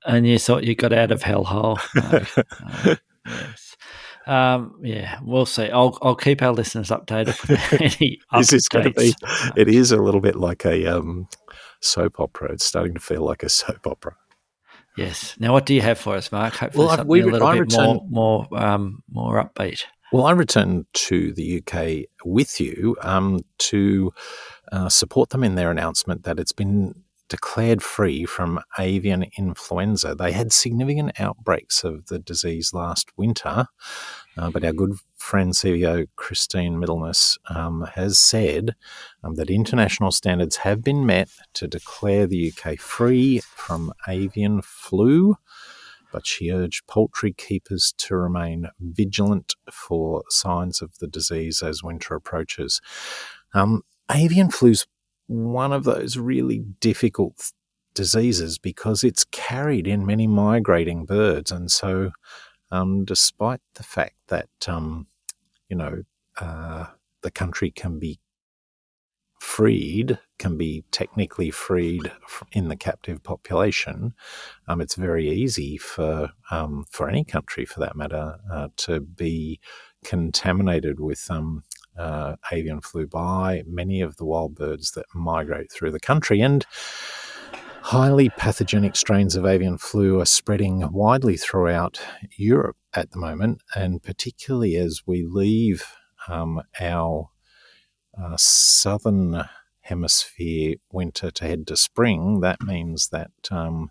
and 0.07 0.27
you 0.27 0.39
thought 0.39 0.65
you 0.65 0.75
got 0.75 0.93
out 0.93 1.11
of 1.13 1.23
hellhole. 1.23 1.79
No, 1.95 2.45
no, 2.87 2.97
yes. 3.27 3.77
Um, 4.27 4.79
yeah, 4.83 5.19
we'll 5.23 5.47
see. 5.47 5.71
I'll 5.71 5.99
I'll 6.03 6.15
keep 6.17 6.43
our 6.43 6.53
listeners 6.53 6.89
updated 6.89 7.41
with 7.49 7.73
any 7.99 8.19
this 8.39 8.53
is 8.53 8.69
going 8.69 8.85
to 8.87 8.91
be. 8.91 9.13
updates. 9.13 9.53
It 9.57 9.69
is 9.69 9.93
a 9.93 9.97
little 10.03 10.21
bit 10.21 10.37
like 10.37 10.65
a 10.65 10.87
um, 10.87 11.29
soap 11.81 12.21
opera. 12.21 12.53
It's 12.53 12.65
starting 12.65 12.95
to 12.95 13.01
feel 13.01 13.23
like 13.23 13.43
a 13.43 13.49
soap 13.49 13.87
opera. 13.87 14.17
Yes. 14.97 15.35
Now, 15.41 15.53
what 15.53 15.67
do 15.67 15.75
you 15.75 15.81
have 15.83 15.99
for 15.99 16.15
us, 16.15 16.31
Mark? 16.31 16.55
Hopefully, 16.55 16.87
Well, 16.87 16.97
something 16.97 17.09
we 17.11 17.21
a 17.21 17.27
re- 17.27 17.33
little 17.33 17.49
I 17.49 17.55
bit 17.55 17.61
return- 17.63 17.85
more 18.09 18.47
more 18.51 18.63
um, 18.63 19.03
more 19.11 19.43
upbeat. 19.43 19.83
Well, 20.15 20.27
I 20.27 20.31
returned 20.31 20.87
to 20.93 21.33
the 21.33 21.61
UK 21.61 22.09
with 22.25 22.61
you 22.61 22.97
um, 23.03 23.41
to 23.59 24.13
uh, 24.71 24.89
support 24.89 25.31
them 25.31 25.43
in 25.43 25.57
their 25.57 25.73
announcement 25.73 26.23
that 26.23 26.39
it's 26.39 26.53
been 26.53 27.03
declared 27.29 27.83
free 27.83 28.25
from 28.25 28.61
avian 28.79 29.25
influenza. 29.37 30.15
They 30.15 30.31
had 30.31 30.53
significant 30.53 31.21
outbreaks 31.21 31.83
of 31.83 32.07
the 32.07 32.21
disease 32.21 32.73
last 32.73 33.11
winter, 33.17 33.67
uh, 34.39 34.51
but 34.51 34.65
our 34.65 34.73
good 34.73 34.93
friend 35.17 35.53
CEO 35.53 36.07
Christine 36.15 36.77
Middlemiss 36.77 37.37
um, 37.49 37.85
has 37.97 38.17
said 38.17 38.77
um, 39.25 39.35
that 39.35 39.51
international 39.51 40.13
standards 40.13 40.59
have 40.59 40.85
been 40.85 41.05
met 41.05 41.29
to 41.55 41.67
declare 41.67 42.29
the 42.29 42.53
UK 42.53 42.79
free 42.79 43.41
from 43.41 43.93
avian 44.07 44.63
flu 44.63 45.35
but 46.15 46.29
she 46.29 46.53
urged 46.53 46.87
poultry 46.87 47.33
keepers 47.33 47.93
to 47.99 48.15
remain 48.15 48.69
vigilant 48.79 49.55
for 49.73 50.23
signs 50.29 50.81
of 50.81 50.97
the 51.01 51.09
disease 51.09 51.61
as 51.61 51.83
winter 51.83 52.15
approaches. 52.15 52.81
Um, 53.53 53.83
avian 54.09 54.49
flu's 54.49 54.87
one 55.27 55.73
of 55.73 55.83
those 55.83 56.17
really 56.17 56.61
difficult 56.79 57.51
diseases 57.97 58.59
because 58.59 59.03
it's 59.03 59.25
carried 59.33 59.89
in 59.89 60.07
many 60.07 60.29
migrating 60.29 61.05
birds, 61.05 61.51
and 61.51 61.69
so, 61.69 62.13
um, 62.71 63.05
despite 63.05 63.61
the 63.75 63.83
fact 63.83 64.15
that 64.29 64.69
um, 64.69 65.09
you 65.69 65.77
know 65.77 66.05
uh, 66.41 66.87
the 67.23 67.31
country 67.33 67.73
can 67.73 67.99
be 67.99 68.21
freed, 69.45 70.19
can 70.39 70.57
be 70.57 70.85
technically 70.91 71.51
freed 71.51 72.11
in 72.53 72.69
the 72.69 72.77
captive 72.77 73.23
population, 73.23 74.15
um, 74.67 74.81
it's 74.81 74.95
very 74.97 75.31
easy 75.31 75.77
for 75.77 76.31
um, 76.51 76.87
for 76.91 77.09
any 77.09 77.25
country, 77.25 77.65
for 77.65 77.79
that 77.79 77.95
matter, 77.95 78.39
uh, 78.51 78.69
to 78.77 79.01
be 79.01 79.61
contaminated 80.03 80.99
with 80.99 81.31
um, 81.31 81.63
uh, 81.99 82.35
avian 82.51 82.81
flu 82.81 83.07
by 83.07 83.63
many 83.67 84.01
of 84.01 84.17
the 84.17 84.25
wild 84.25 84.55
birds 84.55 84.93
that 84.93 85.07
migrate 85.15 85.71
through 85.71 85.93
the 85.93 86.01
country, 86.01 86.41
and 86.41 86.67
highly 87.83 88.31
pathogenic 88.31 88.97
strains 88.97 89.37
of 89.37 89.45
avian 89.45 89.77
flu 89.79 90.21
are 90.21 90.27
spreading 90.27 90.91
widely 90.91 91.37
throughout 91.37 92.01
Europe 92.37 92.79
at 92.95 93.11
the 93.11 93.19
moment, 93.19 93.61
and 93.77 94.03
particularly 94.03 94.75
as 94.77 95.03
we 95.07 95.23
leave 95.23 95.85
um, 96.29 96.63
our 96.81 97.29
uh, 98.21 98.37
southern 98.37 99.45
hemisphere 99.81 100.77
winter 100.93 101.31
to 101.31 101.45
head 101.45 101.67
to 101.67 101.77
spring, 101.77 102.41
that 102.41 102.63
means 102.63 103.09
that 103.09 103.31
um, 103.51 103.91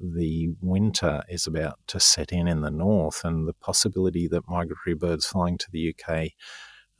the 0.00 0.50
winter 0.60 1.22
is 1.28 1.46
about 1.46 1.78
to 1.88 2.00
set 2.00 2.32
in 2.32 2.48
in 2.48 2.60
the 2.60 2.70
north, 2.70 3.24
and 3.24 3.46
the 3.46 3.54
possibility 3.54 4.28
that 4.28 4.48
migratory 4.48 4.94
birds 4.94 5.26
flying 5.26 5.58
to 5.58 5.70
the 5.70 5.94
UK 5.94 6.30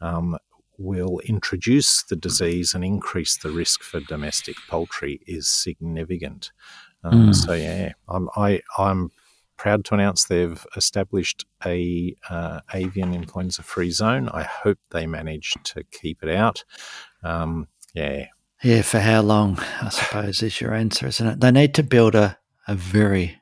um, 0.01 0.37
will 0.79 1.21
introduce 1.25 2.05
the 2.05 2.17
disease 2.17 2.75
and 2.75 2.85
increase 2.85 3.37
the 3.37 3.51
risk 3.51 3.83
for 3.83 4.01
domestic 4.01 4.57
poultry 4.69 5.21
is 5.27 5.49
significant. 5.49 6.53
Um, 7.05 7.29
Mm. 7.29 7.35
So 7.35 7.53
yeah, 7.53 7.93
I'm 8.09 8.29
I, 8.37 8.61
I'm 8.77 9.11
proud 9.59 9.85
to 9.87 9.95
announce 9.95 10.25
they've 10.25 10.67
established 10.77 11.45
a 11.67 12.15
uh, 12.31 12.61
avian 12.73 13.13
influenza 13.13 13.63
free 13.63 13.91
zone. 13.91 14.29
I 14.31 14.45
hope 14.45 14.79
they 14.91 15.07
manage 15.07 15.55
to 15.65 15.85
keep 15.85 16.23
it 16.23 16.31
out. 16.31 16.65
Um, 17.23 17.69
yeah, 17.95 18.27
Yeah, 18.63 18.83
for 18.83 19.01
how 19.01 19.21
long? 19.23 19.59
I 19.83 19.91
suppose 19.91 20.43
is 20.43 20.61
your 20.61 20.73
answer, 20.73 21.07
isn't 21.07 21.27
it? 21.27 21.41
They 21.41 21.51
need 21.51 21.75
to 21.75 21.83
build 21.83 22.15
a 22.15 22.39
a 22.67 22.75
very 22.75 23.41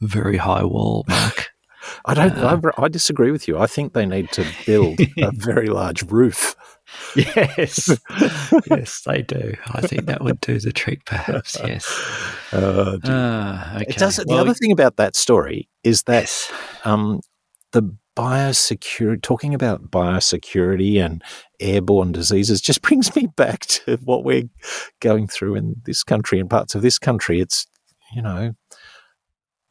very 0.00 0.36
high 0.36 0.64
wall, 0.64 1.04
Mark. 1.08 1.50
I 2.04 2.14
don't. 2.14 2.32
Uh, 2.32 2.60
I, 2.78 2.84
I 2.84 2.88
disagree 2.88 3.30
with 3.30 3.46
you. 3.46 3.58
I 3.58 3.66
think 3.66 3.92
they 3.92 4.06
need 4.06 4.30
to 4.32 4.46
build 4.66 5.00
a 5.18 5.30
very 5.32 5.68
large 5.68 6.02
roof. 6.02 6.56
yes, 7.16 7.98
yes, 8.70 9.02
they 9.06 9.22
do. 9.22 9.54
I 9.72 9.80
think 9.82 10.06
that 10.06 10.22
would 10.22 10.40
do 10.40 10.58
the 10.58 10.72
trick, 10.72 11.04
perhaps. 11.04 11.58
Yes. 11.64 11.86
Uh, 12.52 12.98
Ah, 13.02 13.74
okay. 13.76 13.86
It 13.88 13.96
does. 13.96 14.14
The 14.14 14.34
other 14.34 14.54
thing 14.54 14.70
about 14.70 14.96
that 14.96 15.16
story 15.16 15.68
is 15.82 16.04
that 16.04 16.22
yes. 16.22 16.52
um, 16.84 17.20
the 17.72 17.82
biosecurity, 18.16 19.22
talking 19.22 19.54
about 19.54 19.90
biosecurity 19.90 21.04
and 21.04 21.20
airborne 21.58 22.12
diseases, 22.12 22.60
just 22.60 22.80
brings 22.82 23.14
me 23.16 23.26
back 23.36 23.66
to 23.66 23.98
what 24.04 24.22
we're 24.22 24.48
going 25.00 25.26
through 25.26 25.56
in 25.56 25.74
this 25.84 26.04
country 26.04 26.38
and 26.38 26.48
parts 26.48 26.76
of 26.76 26.82
this 26.82 26.96
country. 26.96 27.40
It's 27.40 27.66
you 28.14 28.22
know, 28.22 28.52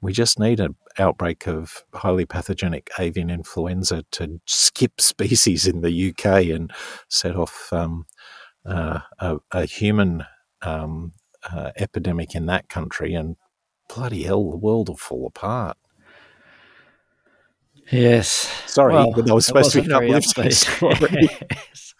we 0.04 0.14
just 0.14 0.38
need 0.40 0.60
an 0.60 0.76
outbreak 1.00 1.48
of 1.48 1.84
highly 1.94 2.26
pathogenic 2.26 2.90
avian 3.00 3.30
influenza 3.30 4.04
to 4.12 4.40
skip 4.46 5.00
species 5.00 5.66
in 5.66 5.82
the 5.82 6.10
UK 6.10 6.48
and 6.48 6.72
set 7.10 7.36
off 7.36 7.72
um, 7.72 8.06
uh, 8.66 9.00
a, 9.20 9.38
a 9.52 9.66
human 9.66 10.26
um, 10.62 11.14
uh, 11.52 11.72
epidemic 11.78 12.36
in 12.36 12.46
that 12.46 12.70
country, 12.70 13.14
and 13.14 13.36
bloody 13.94 14.24
hell, 14.24 14.50
the 14.50 14.58
world 14.58 14.90
will 14.90 14.98
fall 14.98 15.28
apart. 15.28 15.78
Yes. 17.92 18.50
Sorry, 18.66 18.94
Well, 18.94 19.12
but 19.12 19.26
that 19.26 19.36
was 19.36 19.46
supposed 19.46 19.72
to 19.74 19.82
be 19.82 19.86
an 19.86 19.94
uplifting 19.94 20.52
story. 20.52 21.30
Yes. 21.52 21.94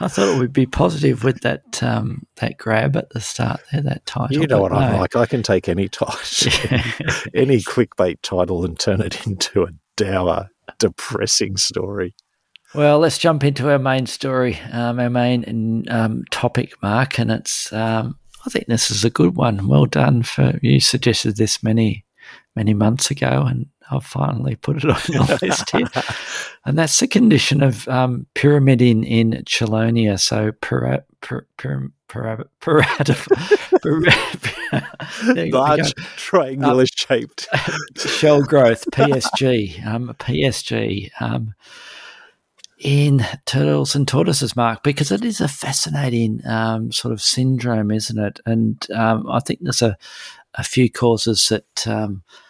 I 0.00 0.08
thought 0.08 0.34
it 0.34 0.38
would 0.38 0.52
be 0.52 0.66
positive 0.66 1.24
with 1.24 1.40
that 1.42 1.82
um, 1.82 2.26
that 2.36 2.56
grab 2.56 2.96
at 2.96 3.10
the 3.10 3.20
start 3.20 3.60
there, 3.70 3.82
that 3.82 4.06
title. 4.06 4.40
You 4.40 4.46
know 4.46 4.62
what 4.62 4.72
I'm 4.72 4.98
like. 4.98 5.14
I 5.14 5.26
can 5.26 5.42
take 5.42 5.68
any 5.68 5.88
title, 5.88 6.14
any 7.34 7.58
clickbait 7.58 8.22
title, 8.22 8.64
and 8.64 8.78
turn 8.78 9.02
it 9.02 9.26
into 9.26 9.64
a 9.64 9.68
dour, 9.96 10.48
depressing 10.78 11.58
story. 11.58 12.14
Well, 12.74 12.98
let's 13.00 13.18
jump 13.18 13.44
into 13.44 13.70
our 13.70 13.78
main 13.78 14.06
story, 14.06 14.58
um, 14.72 14.98
our 14.98 15.10
main 15.10 15.84
um, 15.90 16.24
topic, 16.30 16.72
Mark, 16.82 17.18
and 17.18 17.30
it's. 17.30 17.72
Um, 17.72 18.16
I 18.46 18.48
think 18.48 18.68
this 18.68 18.90
is 18.90 19.04
a 19.04 19.10
good 19.10 19.36
one. 19.36 19.68
Well 19.68 19.84
done 19.84 20.22
for 20.22 20.58
you. 20.62 20.80
Suggested 20.80 21.36
this 21.36 21.62
many, 21.62 22.06
many 22.56 22.72
months 22.72 23.10
ago, 23.10 23.44
and 23.46 23.66
I've 23.90 24.04
finally 24.04 24.56
put 24.56 24.78
it 24.78 24.84
on 24.84 24.96
the 25.06 25.38
list 25.42 25.70
here. 25.70 25.86
And 26.64 26.78
that's 26.78 27.00
the 27.00 27.08
condition 27.08 27.62
of 27.62 27.88
um, 27.88 28.26
pyramiding 28.34 29.04
in 29.04 29.42
chelonia. 29.46 30.18
So, 30.20 30.52
para, 30.52 31.04
per, 31.20 31.46
per, 31.56 31.90
para, 32.08 32.44
parad- 32.60 33.16
para- 33.82 35.34
there 35.34 35.46
you 35.46 35.52
go. 35.52 35.58
Large, 35.58 35.94
triangular-shaped. 36.16 37.48
shell 37.96 38.42
growth 38.42 38.84
PSG 38.92 39.84
um, 39.86 40.14
PSG 40.18 41.10
um, 41.20 41.54
in 42.78 43.24
turtles 43.44 43.94
and 43.94 44.08
tortoises, 44.08 44.56
Mark, 44.56 44.82
because 44.82 45.12
it 45.12 45.24
is 45.24 45.40
a 45.40 45.48
fascinating 45.48 46.40
um, 46.46 46.90
sort 46.92 47.12
of 47.12 47.20
syndrome, 47.20 47.90
isn't 47.90 48.18
it? 48.18 48.40
And 48.46 48.86
um, 48.92 49.28
I 49.30 49.40
think 49.40 49.60
there's 49.62 49.82
a, 49.82 49.98
a 50.54 50.64
few 50.64 50.90
causes 50.90 51.48
that 51.48 51.86
um, 51.86 52.22
that 52.26 52.49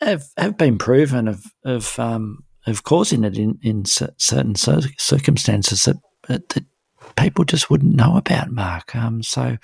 have 0.00 0.24
have 0.36 0.56
been 0.56 0.78
proven 0.78 1.28
of 1.28 1.44
of 1.64 1.98
um, 1.98 2.44
of 2.66 2.84
causing 2.84 3.24
it 3.24 3.36
in 3.36 3.58
in 3.62 3.84
certain 3.84 4.54
circumstances 4.54 5.84
that 5.84 5.96
that 6.28 6.64
people 7.16 7.44
just 7.44 7.70
wouldn't 7.70 7.94
know 7.94 8.16
about, 8.16 8.50
Mark. 8.50 8.94
Um, 8.94 9.22
so 9.22 9.56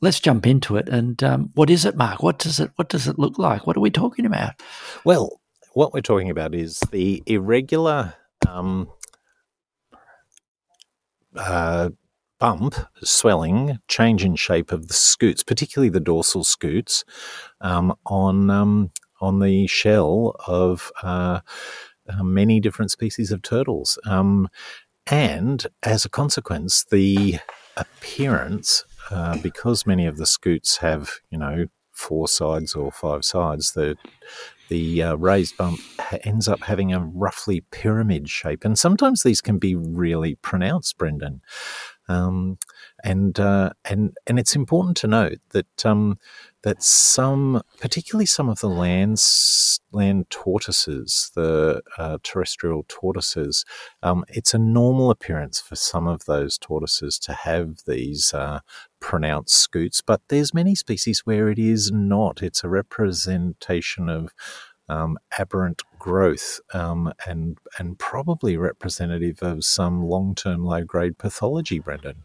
let's 0.00 0.20
jump 0.20 0.46
into 0.46 0.76
it. 0.76 0.88
And 0.88 1.22
um, 1.22 1.50
what 1.54 1.70
is 1.70 1.84
it, 1.84 1.96
Mark? 1.96 2.22
What 2.22 2.38
does 2.38 2.60
it 2.60 2.70
What 2.76 2.88
does 2.88 3.08
it 3.08 3.18
look 3.18 3.38
like? 3.38 3.66
What 3.66 3.76
are 3.76 3.80
we 3.80 3.90
talking 3.90 4.26
about? 4.26 4.60
Well, 5.04 5.40
what 5.74 5.92
we're 5.92 6.00
talking 6.00 6.30
about 6.30 6.54
is 6.54 6.80
the 6.90 7.22
irregular 7.26 8.14
um, 8.48 8.90
uh, 11.34 11.90
bump, 12.38 12.74
swelling, 13.02 13.78
change 13.88 14.24
in 14.24 14.36
shape 14.36 14.72
of 14.72 14.88
the 14.88 14.94
scutes, 14.94 15.42
particularly 15.42 15.88
the 15.88 16.00
dorsal 16.00 16.44
scutes, 16.44 17.04
um, 17.60 17.94
on 18.06 18.50
um, 18.50 18.90
on 19.22 19.38
the 19.38 19.66
shell 19.66 20.36
of 20.46 20.92
uh, 21.02 21.40
uh, 22.08 22.22
many 22.22 22.60
different 22.60 22.90
species 22.90 23.32
of 23.32 23.40
turtles, 23.40 23.98
um, 24.04 24.48
and 25.06 25.66
as 25.82 26.04
a 26.04 26.10
consequence, 26.10 26.84
the 26.90 27.38
appearance, 27.76 28.84
uh, 29.10 29.36
because 29.38 29.86
many 29.86 30.06
of 30.06 30.16
the 30.16 30.26
scutes 30.26 30.78
have, 30.78 31.20
you 31.30 31.38
know, 31.38 31.66
four 31.92 32.28
sides 32.28 32.74
or 32.74 32.90
five 32.90 33.24
sides, 33.24 33.72
the 33.72 33.96
the 34.68 35.02
uh, 35.02 35.14
raised 35.16 35.56
bump 35.58 35.78
ha- 36.00 36.18
ends 36.24 36.48
up 36.48 36.62
having 36.62 36.92
a 36.92 37.00
roughly 37.00 37.62
pyramid 37.70 38.28
shape, 38.28 38.64
and 38.64 38.78
sometimes 38.78 39.22
these 39.22 39.40
can 39.40 39.58
be 39.58 39.74
really 39.74 40.36
pronounced, 40.36 40.96
Brendan. 40.98 41.42
Um, 42.08 42.58
and 43.04 43.38
uh, 43.38 43.70
and 43.84 44.16
and 44.26 44.38
it's 44.38 44.56
important 44.56 44.96
to 44.98 45.06
note 45.06 45.38
that 45.50 45.86
um, 45.86 46.18
that 46.62 46.82
some, 46.82 47.62
particularly 47.80 48.26
some 48.26 48.48
of 48.48 48.60
the 48.60 48.68
lands, 48.68 49.80
land 49.92 50.30
tortoises, 50.30 51.30
the 51.34 51.82
uh, 51.98 52.18
terrestrial 52.22 52.84
tortoises, 52.88 53.64
um, 54.02 54.24
it's 54.28 54.54
a 54.54 54.58
normal 54.58 55.10
appearance 55.10 55.60
for 55.60 55.76
some 55.76 56.06
of 56.06 56.24
those 56.26 56.58
tortoises 56.58 57.18
to 57.18 57.32
have 57.32 57.78
these 57.86 58.32
uh, 58.32 58.60
pronounced 59.00 59.54
scutes, 59.54 60.00
but 60.00 60.20
there's 60.28 60.54
many 60.54 60.74
species 60.74 61.20
where 61.24 61.48
it 61.48 61.58
is 61.58 61.90
not. 61.90 62.42
It's 62.42 62.62
a 62.62 62.68
representation 62.68 64.08
of 64.08 64.32
um, 64.88 65.18
aberrant 65.38 65.82
growth 65.98 66.60
um, 66.74 67.12
and 67.26 67.58
and 67.78 67.98
probably 67.98 68.56
representative 68.56 69.42
of 69.42 69.64
some 69.64 70.02
long 70.04 70.34
term 70.34 70.64
low 70.64 70.84
grade 70.84 71.18
pathology, 71.18 71.78
Brendan. 71.78 72.24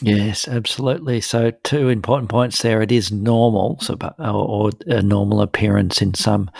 Yes, 0.00 0.46
absolutely. 0.46 1.20
So, 1.20 1.50
two 1.64 1.88
important 1.88 2.30
points 2.30 2.62
there. 2.62 2.80
It 2.82 2.92
is 2.92 3.10
normal, 3.10 3.78
so, 3.80 3.96
or, 4.18 4.24
or 4.68 4.70
a 4.86 5.02
normal 5.02 5.40
appearance 5.40 6.00
in 6.00 6.14
some 6.14 6.50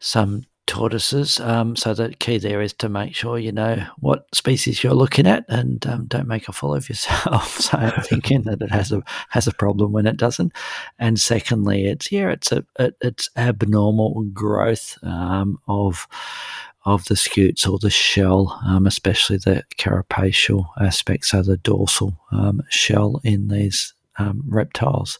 some 0.00 0.44
tortoises. 0.66 1.40
Um, 1.40 1.76
so 1.76 1.94
the 1.94 2.14
key 2.14 2.38
there 2.38 2.60
is 2.62 2.72
to 2.74 2.88
make 2.88 3.14
sure 3.14 3.38
you 3.38 3.52
know 3.52 3.86
what 3.98 4.26
species 4.34 4.82
you're 4.82 4.94
looking 4.94 5.26
at, 5.26 5.44
and 5.48 5.86
um, 5.86 6.06
don't 6.06 6.28
make 6.28 6.48
a 6.48 6.52
fool 6.52 6.74
of 6.74 6.88
yourself. 6.88 7.58
so 7.60 7.90
thinking 8.02 8.42
that 8.42 8.60
it 8.62 8.70
has 8.70 8.92
a 8.92 9.02
has 9.30 9.46
a 9.46 9.52
problem 9.54 9.92
when 9.92 10.06
it 10.06 10.16
doesn't. 10.16 10.52
And 10.98 11.18
secondly, 11.18 11.86
it's 11.86 12.12
yeah, 12.12 12.30
it's 12.30 12.52
a 12.52 12.64
it, 12.78 12.96
it's 13.00 13.30
abnormal 13.36 14.24
growth 14.32 14.98
um, 15.02 15.58
of 15.68 16.06
of 16.84 17.04
the 17.06 17.16
scutes 17.16 17.66
or 17.66 17.78
the 17.78 17.90
shell, 17.90 18.60
um, 18.66 18.86
especially 18.86 19.38
the 19.38 19.64
carapacial 19.76 20.70
aspects, 20.80 21.30
so 21.30 21.42
the 21.42 21.56
dorsal 21.56 22.18
um, 22.32 22.62
shell 22.68 23.20
in 23.24 23.48
these 23.48 23.94
um, 24.18 24.42
reptiles. 24.46 25.18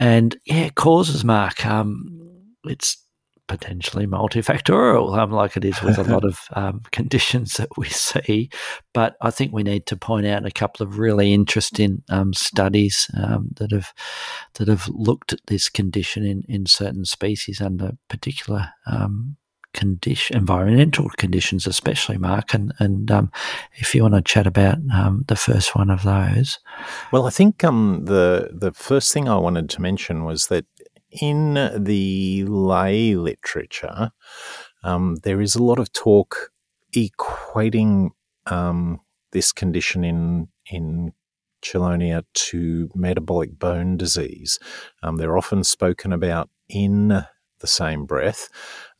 And 0.00 0.36
yeah, 0.44 0.70
causes, 0.70 1.24
Mark. 1.24 1.64
Um, 1.64 2.18
it's 2.64 2.96
potentially 3.48 4.06
multifactorial, 4.06 5.16
um, 5.18 5.30
like 5.30 5.56
it 5.56 5.64
is 5.64 5.80
with 5.82 5.98
a 5.98 6.04
lot 6.04 6.24
of 6.24 6.40
um, 6.52 6.80
conditions 6.90 7.54
that 7.54 7.68
we 7.76 7.86
see. 7.86 8.48
But 8.94 9.16
I 9.20 9.30
think 9.30 9.52
we 9.52 9.62
need 9.62 9.86
to 9.86 9.96
point 9.96 10.26
out 10.26 10.46
a 10.46 10.50
couple 10.50 10.86
of 10.86 10.98
really 10.98 11.34
interesting 11.34 12.02
um, 12.08 12.32
studies 12.32 13.10
um, 13.16 13.50
that 13.56 13.70
have 13.72 13.92
that 14.54 14.68
have 14.68 14.88
looked 14.88 15.32
at 15.32 15.40
this 15.48 15.68
condition 15.68 16.24
in, 16.24 16.44
in 16.48 16.66
certain 16.66 17.04
species 17.04 17.60
under 17.60 17.92
particular 18.08 18.70
um, 18.86 19.36
condition, 19.74 20.36
environmental 20.36 21.08
conditions, 21.16 21.66
especially 21.66 22.18
Mark. 22.18 22.54
And 22.54 22.72
and 22.78 23.10
um, 23.10 23.32
if 23.74 23.94
you 23.94 24.02
want 24.02 24.14
to 24.14 24.22
chat 24.22 24.46
about 24.46 24.78
um, 24.92 25.24
the 25.28 25.36
first 25.36 25.74
one 25.74 25.90
of 25.90 26.02
those, 26.02 26.58
well, 27.12 27.26
I 27.26 27.30
think 27.30 27.64
um, 27.64 28.04
the 28.04 28.50
the 28.52 28.72
first 28.72 29.12
thing 29.12 29.28
I 29.28 29.36
wanted 29.36 29.68
to 29.70 29.82
mention 29.82 30.24
was 30.24 30.46
that 30.46 30.66
in 31.10 31.54
the 31.76 32.44
lay 32.46 33.14
literature, 33.14 34.12
um, 34.82 35.16
there 35.22 35.40
is 35.40 35.54
a 35.54 35.62
lot 35.62 35.78
of 35.78 35.92
talk 35.92 36.50
equating 36.96 38.10
um, 38.46 39.00
this 39.32 39.52
condition 39.52 40.04
in 40.04 40.48
in 40.66 41.12
chelonia 41.62 42.24
to 42.34 42.90
metabolic 42.94 43.58
bone 43.58 43.96
disease. 43.96 44.58
Um, 45.02 45.16
they're 45.16 45.38
often 45.38 45.64
spoken 45.64 46.12
about 46.12 46.50
in 46.68 47.24
the 47.62 47.66
same 47.66 48.04
breath, 48.04 48.50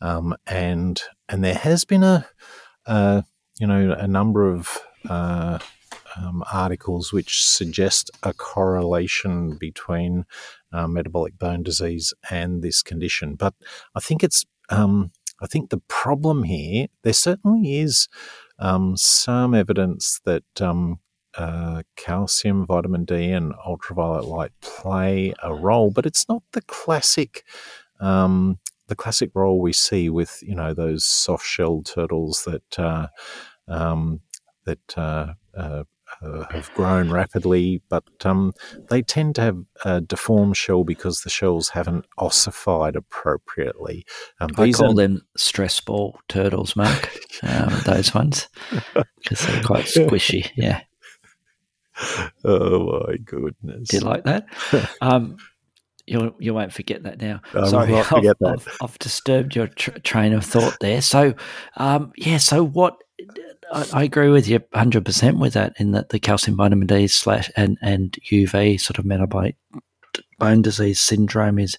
um, 0.01 0.35
and 0.47 1.03
and 1.29 1.45
there 1.45 1.55
has 1.55 1.85
been 1.85 2.03
a, 2.03 2.27
a 2.87 3.25
you 3.61 3.67
know 3.67 3.93
a 3.93 4.09
number 4.09 4.51
of 4.51 4.79
uh, 5.09 5.59
um, 6.17 6.43
articles 6.51 7.13
which 7.13 7.45
suggest 7.45 8.11
a 8.23 8.33
correlation 8.33 9.57
between 9.59 10.25
uh, 10.73 10.87
metabolic 10.87 11.39
bone 11.39 11.63
disease 11.63 12.15
and 12.31 12.63
this 12.63 12.83
condition. 12.83 13.35
But 13.35 13.55
I 13.95 14.01
think 14.01 14.25
it's 14.25 14.45
um, 14.71 15.13
I 15.43 15.47
think 15.47 15.71
the 15.71 15.83
problem 15.89 16.45
here 16.45 16.87
there 17.03 17.13
certainly 17.13 17.79
is 17.79 18.09
um, 18.59 18.97
some 18.97 19.55
evidence 19.55 20.21
that 20.25 20.45
um, 20.61 21.01
uh, 21.37 21.83
calcium, 21.97 22.67
vitamin 22.67 23.05
D, 23.05 23.31
and 23.31 23.55
ultraviolet 23.67 24.25
light 24.25 24.53
play 24.61 25.35
a 25.43 25.55
role, 25.55 25.91
but 25.91 26.07
it's 26.07 26.29
not 26.29 26.43
the 26.53 26.63
classic 26.63 27.45
um, 28.03 28.59
the 28.89 28.97
classic 28.97 29.31
role 29.35 29.61
we 29.61 29.73
see 29.73 30.11
with 30.11 30.43
you 30.43 30.55
know 30.55 30.75
those 30.75 31.05
soft 31.05 31.47
shell 31.47 31.83
turtles 31.83 32.45
that 32.45 32.79
uh, 32.79 33.07
um, 33.69 34.21
that 34.65 34.99
uh, 34.99 35.35
uh, 35.57 35.85
uh, 36.21 36.45
have 36.51 36.73
grown 36.75 37.11
rapidly, 37.11 37.81
but 37.89 38.05
um, 38.25 38.53
they 38.91 39.03
tend 39.03 39.35
to 39.37 39.41
have 39.41 39.59
a 39.85 40.01
deformed 40.01 40.57
shell 40.57 40.85
because 40.85 41.23
the 41.23 41.31
shells 41.31 41.71
haven't 41.71 42.05
ossified 42.19 42.97
appropriately. 42.97 44.05
Um, 44.41 44.51
I 44.59 44.73
call 44.73 44.93
are... 44.93 44.95
them 44.95 45.23
stress 45.37 45.81
ball 45.81 46.19
turtles, 46.29 46.77
Mark. 46.77 47.17
um, 47.43 47.81
those 47.85 48.15
ones 48.15 48.49
because 48.95 49.47
they're 49.47 49.63
quite 49.63 49.87
squishy. 49.87 50.51
Yeah. 50.55 50.83
Oh 52.45 53.05
my 53.07 53.17
goodness! 53.19 53.89
Do 53.89 53.99
you 53.99 54.03
like 54.03 54.25
that? 54.25 54.47
You 56.13 56.35
you 56.39 56.53
won't 56.53 56.75
forget 56.75 57.05
that 57.05 57.21
now. 57.23 57.41
I 57.55 57.67
Sorry, 57.67 57.95
I've, 57.95 58.09
that. 58.11 58.37
I've, 58.45 58.77
I've, 58.83 58.99
disturbed 58.99 59.57
your 59.57 59.69
tr- 59.69 59.99
train 60.01 60.35
of 60.35 60.45
thought 60.45 60.77
there. 60.81 61.01
So, 61.01 61.33
um, 61.79 62.13
yeah. 62.17 62.37
So 62.37 62.63
what? 62.63 63.03
I, 63.73 63.87
I, 63.95 64.03
agree 64.03 64.29
with 64.29 64.47
you 64.47 64.61
hundred 64.75 65.07
percent 65.07 65.39
with 65.39 65.55
that. 65.55 65.73
In 65.79 65.93
that 65.93 66.11
the 66.11 66.21
calcium, 66.21 66.59
vitamin 66.59 66.87
D 66.87 67.07
slash 67.07 67.51
and 67.57 67.79
and 67.81 68.13
UV 68.31 68.79
sort 68.79 68.99
of 68.99 69.07
metabolic 69.07 69.57
bone 70.39 70.61
disease 70.61 71.01
syndrome 71.01 71.59
is 71.59 71.79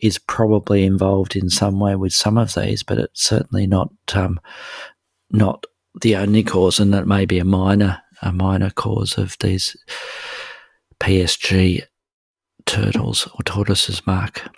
is 0.00 0.18
probably 0.18 0.84
involved 0.84 1.36
in 1.36 1.48
some 1.48 1.78
way 1.78 1.94
with 1.94 2.12
some 2.12 2.36
of 2.36 2.54
these, 2.54 2.82
but 2.82 2.98
it's 2.98 3.22
certainly 3.22 3.68
not 3.68 3.90
um, 4.14 4.40
not 5.30 5.66
the 6.00 6.16
only 6.16 6.42
cause, 6.42 6.80
and 6.80 6.92
that 6.92 7.06
may 7.06 7.26
be 7.26 7.38
a 7.38 7.44
minor 7.44 8.02
a 8.22 8.32
minor 8.32 8.70
cause 8.70 9.16
of 9.18 9.36
these 9.38 9.76
PSG 11.00 11.82
turtles 12.68 13.26
or 13.34 13.42
tortoises, 13.44 14.06
Mark? 14.06 14.48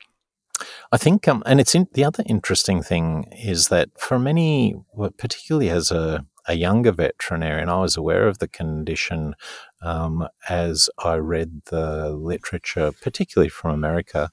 I 0.92 0.96
think, 0.96 1.28
um, 1.28 1.44
and 1.46 1.60
it's 1.60 1.76
in, 1.76 1.86
the 1.94 2.04
other 2.04 2.24
interesting 2.26 2.82
thing 2.82 3.26
is 3.32 3.68
that 3.68 3.88
for 3.96 4.18
many, 4.18 4.74
particularly 5.16 5.70
as 5.70 5.92
a, 5.92 6.26
a 6.48 6.54
younger 6.54 6.90
veterinarian, 6.90 7.68
I 7.68 7.80
was 7.80 7.96
aware 7.96 8.26
of 8.26 8.38
the 8.38 8.48
condition 8.48 9.36
um, 9.80 10.26
as 10.48 10.90
I 10.98 11.14
read 11.14 11.62
the 11.66 12.10
literature, 12.10 12.90
particularly 13.00 13.48
from 13.48 13.70
America. 13.70 14.30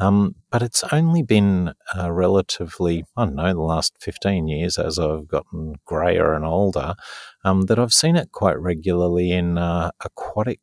Um, 0.00 0.36
but 0.50 0.62
it's 0.62 0.82
only 0.90 1.22
been 1.22 1.74
uh, 1.94 2.10
relatively, 2.10 3.04
I 3.14 3.26
don't 3.26 3.34
know, 3.34 3.52
the 3.52 3.60
last 3.60 3.92
15 4.00 4.48
years 4.48 4.78
as 4.78 4.98
I've 4.98 5.28
gotten 5.28 5.74
grayer 5.84 6.32
and 6.32 6.46
older, 6.46 6.94
um, 7.44 7.62
that 7.62 7.78
I've 7.78 7.92
seen 7.92 8.16
it 8.16 8.32
quite 8.32 8.58
regularly 8.58 9.32
in 9.32 9.58
uh, 9.58 9.90
aquatic 10.02 10.60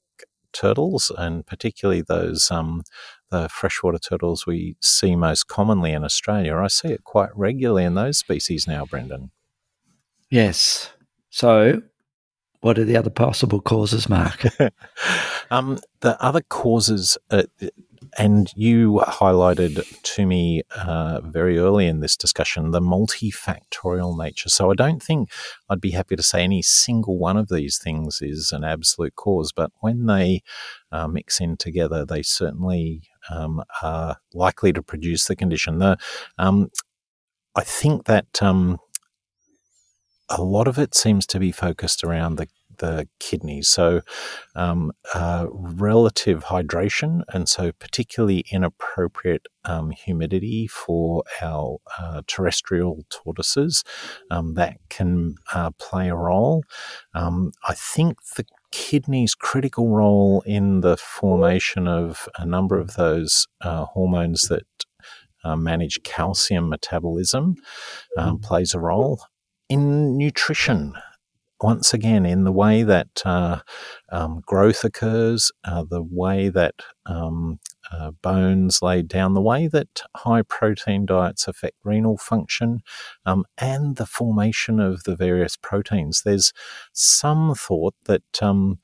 turtles, 0.55 1.11
and 1.17 1.45
particularly 1.45 2.01
those 2.01 2.49
um, 2.49 2.83
the 3.29 3.49
freshwater 3.49 3.99
turtles 3.99 4.45
we 4.45 4.77
see 4.81 5.15
most 5.15 5.47
commonly 5.47 5.91
in 5.91 6.03
Australia. 6.03 6.55
I 6.55 6.67
see 6.67 6.89
it 6.89 7.03
quite 7.03 7.29
regularly 7.35 7.83
in 7.83 7.95
those 7.95 8.17
species 8.17 8.67
now, 8.67 8.85
Brendan. 8.85 9.31
Yes. 10.29 10.91
So, 11.29 11.81
what 12.61 12.79
are 12.79 12.85
the 12.85 12.97
other 12.97 13.09
possible 13.09 13.61
causes, 13.61 14.09
Mark? 14.09 14.43
um, 15.51 15.79
the 15.99 16.21
other 16.23 16.41
causes, 16.41 17.17
uh, 17.29 17.43
and 18.17 18.51
you 18.55 19.01
highlighted 19.05 20.01
to 20.01 20.25
me 20.25 20.61
uh, 20.75 21.21
very 21.21 21.57
early 21.57 21.87
in 21.87 21.99
this 21.99 22.15
discussion 22.15 22.71
the 22.71 22.79
multifactorial 22.79 24.17
nature. 24.17 24.49
So 24.49 24.71
I 24.71 24.75
don't 24.75 25.01
think 25.01 25.29
I'd 25.69 25.81
be 25.81 25.91
happy 25.91 26.15
to 26.15 26.23
say 26.23 26.43
any 26.43 26.61
single 26.61 27.17
one 27.17 27.37
of 27.37 27.49
these 27.49 27.77
things 27.77 28.19
is 28.21 28.51
an 28.51 28.63
absolute 28.63 29.15
cause, 29.15 29.51
but 29.51 29.71
when 29.81 30.05
they 30.05 30.41
uh, 30.91 31.07
mix 31.07 31.41
in 31.41 31.57
together, 31.57 32.05
they 32.05 32.21
certainly 32.21 33.03
um, 33.29 33.63
are 33.81 34.17
likely 34.33 34.71
to 34.73 34.81
produce 34.81 35.25
the 35.25 35.35
condition. 35.35 35.79
The, 35.79 35.97
um, 36.37 36.69
I 37.55 37.61
think 37.61 38.05
that 38.05 38.41
um, 38.41 38.79
a 40.29 40.41
lot 40.41 40.67
of 40.67 40.77
it 40.77 40.95
seems 40.95 41.25
to 41.27 41.39
be 41.39 41.51
focused 41.51 42.03
around 42.03 42.35
the 42.35 42.47
the 42.77 43.07
kidneys. 43.19 43.69
So, 43.69 44.01
um, 44.55 44.91
uh, 45.13 45.47
relative 45.49 46.45
hydration, 46.45 47.21
and 47.29 47.47
so 47.47 47.71
particularly 47.73 48.45
inappropriate 48.51 49.47
um, 49.63 49.91
humidity 49.91 50.67
for 50.67 51.23
our 51.41 51.77
uh, 51.99 52.21
terrestrial 52.27 53.05
tortoises, 53.09 53.83
um, 54.31 54.53
that 54.55 54.77
can 54.89 55.35
uh, 55.53 55.71
play 55.79 56.09
a 56.09 56.15
role. 56.15 56.63
Um, 57.13 57.51
I 57.67 57.73
think 57.73 58.17
the 58.35 58.45
kidney's 58.71 59.35
critical 59.35 59.89
role 59.89 60.43
in 60.45 60.81
the 60.81 60.97
formation 60.97 61.87
of 61.87 62.27
a 62.37 62.45
number 62.45 62.77
of 62.77 62.95
those 62.95 63.47
uh, 63.61 63.85
hormones 63.85 64.49
that 64.49 64.65
uh, 65.45 65.55
manage 65.55 66.03
calcium 66.03 66.67
metabolism 66.69 67.55
um, 68.17 68.39
plays 68.39 68.73
a 68.73 68.79
role 68.79 69.21
in 69.69 70.17
nutrition 70.17 70.93
once 71.61 71.93
again, 71.93 72.25
in 72.25 72.43
the 72.43 72.51
way 72.51 72.83
that 72.83 73.21
uh, 73.25 73.59
um, 74.11 74.41
growth 74.45 74.83
occurs, 74.83 75.51
uh, 75.63 75.83
the 75.89 76.03
way 76.03 76.49
that 76.49 76.75
um, 77.05 77.59
uh, 77.91 78.11
bones 78.21 78.81
laid 78.81 79.07
down, 79.07 79.33
the 79.33 79.41
way 79.41 79.67
that 79.67 80.01
high 80.17 80.41
protein 80.41 81.05
diets 81.05 81.47
affect 81.47 81.77
renal 81.83 82.17
function, 82.17 82.81
um, 83.25 83.45
and 83.57 83.95
the 83.95 84.05
formation 84.05 84.79
of 84.79 85.03
the 85.03 85.15
various 85.15 85.55
proteins. 85.55 86.23
There's 86.23 86.51
some 86.93 87.55
thought 87.55 87.95
that 88.05 88.41
um, 88.41 88.79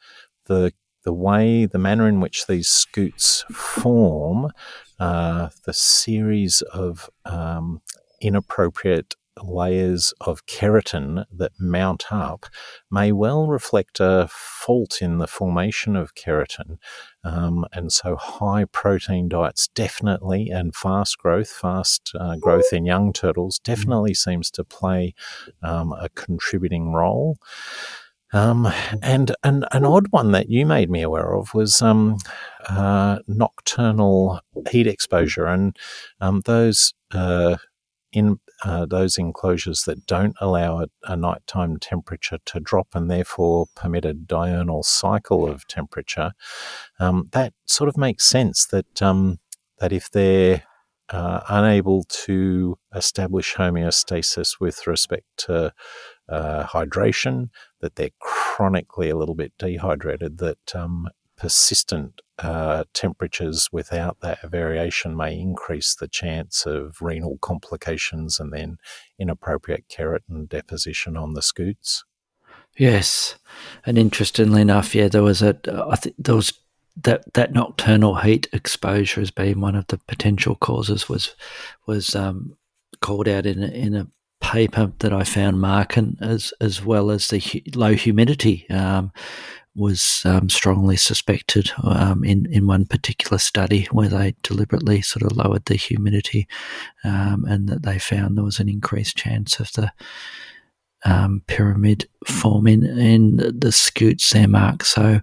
the 0.45 0.71
the 1.03 1.13
way, 1.13 1.65
the 1.65 1.79
manner 1.79 2.07
in 2.07 2.19
which 2.19 2.45
these 2.45 2.67
scutes 2.67 3.43
form, 3.51 4.51
uh, 4.99 5.49
the 5.65 5.73
series 5.73 6.61
of 6.73 7.09
um, 7.25 7.81
inappropriate 8.21 9.15
layers 9.43 10.13
of 10.21 10.45
keratin 10.45 11.25
that 11.31 11.51
mount 11.59 12.11
up 12.11 12.45
may 12.89 13.11
well 13.11 13.47
reflect 13.47 13.99
a 13.99 14.27
fault 14.31 15.01
in 15.01 15.17
the 15.17 15.27
formation 15.27 15.95
of 15.95 16.15
keratin. 16.15 16.77
Um, 17.23 17.65
and 17.73 17.91
so, 17.91 18.15
high 18.15 18.65
protein 18.65 19.29
diets 19.29 19.67
definitely, 19.67 20.49
and 20.49 20.75
fast 20.75 21.17
growth, 21.17 21.49
fast 21.49 22.11
uh, 22.19 22.35
growth 22.37 22.73
in 22.73 22.85
young 22.85 23.13
turtles 23.13 23.59
definitely 23.59 24.13
seems 24.13 24.49
to 24.51 24.63
play 24.63 25.13
um, 25.61 25.93
a 25.93 26.09
contributing 26.09 26.93
role. 26.93 27.37
Um, 28.33 28.71
and 29.01 29.35
an, 29.43 29.65
an 29.71 29.85
odd 29.85 30.07
one 30.11 30.31
that 30.31 30.49
you 30.49 30.65
made 30.65 30.89
me 30.89 31.01
aware 31.01 31.35
of 31.35 31.53
was 31.53 31.81
um, 31.81 32.17
uh, 32.69 33.19
nocturnal 33.27 34.39
heat 34.69 34.87
exposure, 34.87 35.45
and 35.45 35.75
um, 36.21 36.41
those 36.45 36.93
uh, 37.13 37.57
in 38.13 38.39
those 38.85 39.17
enclosures 39.17 39.83
that 39.83 40.05
don't 40.05 40.35
allow 40.39 40.81
a, 40.81 40.87
a, 41.03 41.15
nighttime 41.15 41.77
temperature 41.77 42.37
to 42.45 42.59
drop 42.59 42.89
and 42.93 43.09
therefore 43.09 43.65
permit 43.75 44.05
a 44.05 44.13
diurnal 44.13 44.83
cycle 44.83 45.47
of 45.47 45.67
temperature, 45.67 46.31
um, 46.99 47.27
that 47.31 47.53
sort 47.65 47.87
of 47.87 47.97
makes 47.97 48.25
sense 48.25 48.65
that 48.67 49.01
um, 49.01 49.39
that 49.79 49.91
if 49.91 50.09
they're 50.11 50.63
uh, 51.09 51.41
unable 51.49 52.03
to 52.03 52.77
establish 52.95 53.55
homeostasis 53.55 54.59
with 54.59 54.87
respect 54.87 55.25
to 55.35 55.73
uh, 56.29 56.63
hydration, 56.63 57.49
that 57.81 57.95
they're 57.95 58.11
chronically 58.19 59.09
a 59.09 59.17
little 59.17 59.35
bit 59.35 59.51
dehydrated, 59.59 60.37
that 60.37 60.75
um, 60.75 61.09
persistent 61.41 62.21
uh, 62.37 62.83
temperatures 62.93 63.67
without 63.71 64.19
that 64.21 64.47
variation 64.47 65.17
may 65.17 65.35
increase 65.35 65.95
the 65.95 66.07
chance 66.07 66.67
of 66.67 67.01
renal 67.01 67.39
complications 67.41 68.39
and 68.39 68.53
then 68.53 68.77
inappropriate 69.17 69.85
keratin 69.89 70.47
deposition 70.47 71.17
on 71.17 71.33
the 71.33 71.41
scutes. 71.41 72.03
Yes, 72.77 73.39
and 73.87 73.97
interestingly 73.97 74.61
enough, 74.61 74.93
yeah, 74.93 75.07
there 75.07 75.23
was 75.23 75.41
a 75.41 75.57
I 75.89 75.95
think 75.95 76.15
there 76.19 76.35
was 76.35 76.53
that 77.03 77.33
that 77.33 77.53
nocturnal 77.53 78.15
heat 78.17 78.47
exposure 78.53 79.19
as 79.19 79.31
being 79.31 79.61
one 79.61 79.75
of 79.75 79.87
the 79.87 79.97
potential 79.97 80.55
causes 80.55 81.09
was 81.09 81.35
was 81.87 82.15
um, 82.15 82.55
called 83.01 83.27
out 83.27 83.47
in 83.47 83.63
a, 83.63 83.67
in 83.67 83.95
a 83.95 84.07
paper 84.41 84.91
that 84.99 85.11
I 85.11 85.23
found, 85.23 85.59
Mark, 85.59 85.97
and 85.97 86.17
as 86.21 86.53
as 86.61 86.85
well 86.85 87.09
as 87.09 87.29
the 87.29 87.39
hu- 87.39 87.79
low 87.79 87.93
humidity. 87.93 88.69
Um, 88.69 89.11
was 89.75 90.21
um, 90.25 90.49
strongly 90.49 90.97
suspected 90.97 91.71
um, 91.83 92.23
in 92.23 92.45
in 92.51 92.67
one 92.67 92.85
particular 92.85 93.37
study 93.37 93.87
where 93.91 94.09
they 94.09 94.35
deliberately 94.43 95.01
sort 95.01 95.23
of 95.23 95.37
lowered 95.37 95.65
the 95.65 95.75
humidity, 95.75 96.47
um, 97.03 97.45
and 97.45 97.69
that 97.69 97.83
they 97.83 97.97
found 97.99 98.37
there 98.37 98.43
was 98.43 98.59
an 98.59 98.69
increased 98.69 99.17
chance 99.17 99.59
of 99.59 99.71
the 99.73 99.91
um, 101.05 101.41
pyramid 101.47 102.07
forming 102.27 102.83
in 102.83 103.37
the 103.37 103.71
scutes 103.71 104.29
there, 104.31 104.47
Mark. 104.47 104.83
So 104.83 105.21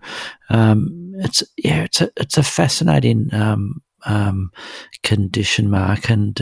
um, 0.48 1.12
it's 1.18 1.42
yeah, 1.56 1.84
it's 1.84 2.00
a 2.00 2.11
it's 2.16 2.38
a 2.38 2.42
fascinating 2.42 3.28
um, 3.34 3.82
condition, 5.02 5.70
Mark, 5.70 6.11
and 6.11 6.40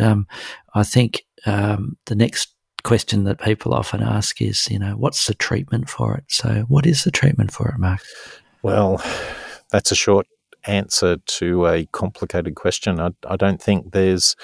I 0.75 0.83
think 0.85 1.25
the 1.45 2.15
next 2.15 2.56
question 2.87 3.25
that 3.25 3.41
people 3.41 3.75
often 3.75 4.01
ask 4.01 4.41
is, 4.41 4.69
you 4.71 4.79
know, 4.79 4.93
what's 4.93 5.27
the 5.27 5.35
treatment 5.35 5.89
for 5.91 6.17
it? 6.17 6.25
So, 6.29 6.65
what 6.69 6.87
is 6.87 7.03
the 7.03 7.11
treatment 7.11 7.51
for 7.53 7.69
it, 7.69 7.79
Mark? 7.79 8.01
Well, 8.63 9.03
that's 9.73 9.91
a 9.91 9.97
short 9.97 10.27
answer 10.65 11.17
to 11.17 11.67
a 11.67 11.87
complicated 11.87 12.55
question. 12.55 13.01
I, 13.01 13.11
I 13.27 13.35
don't 13.35 13.61
think 13.61 13.93
there's 13.93 14.37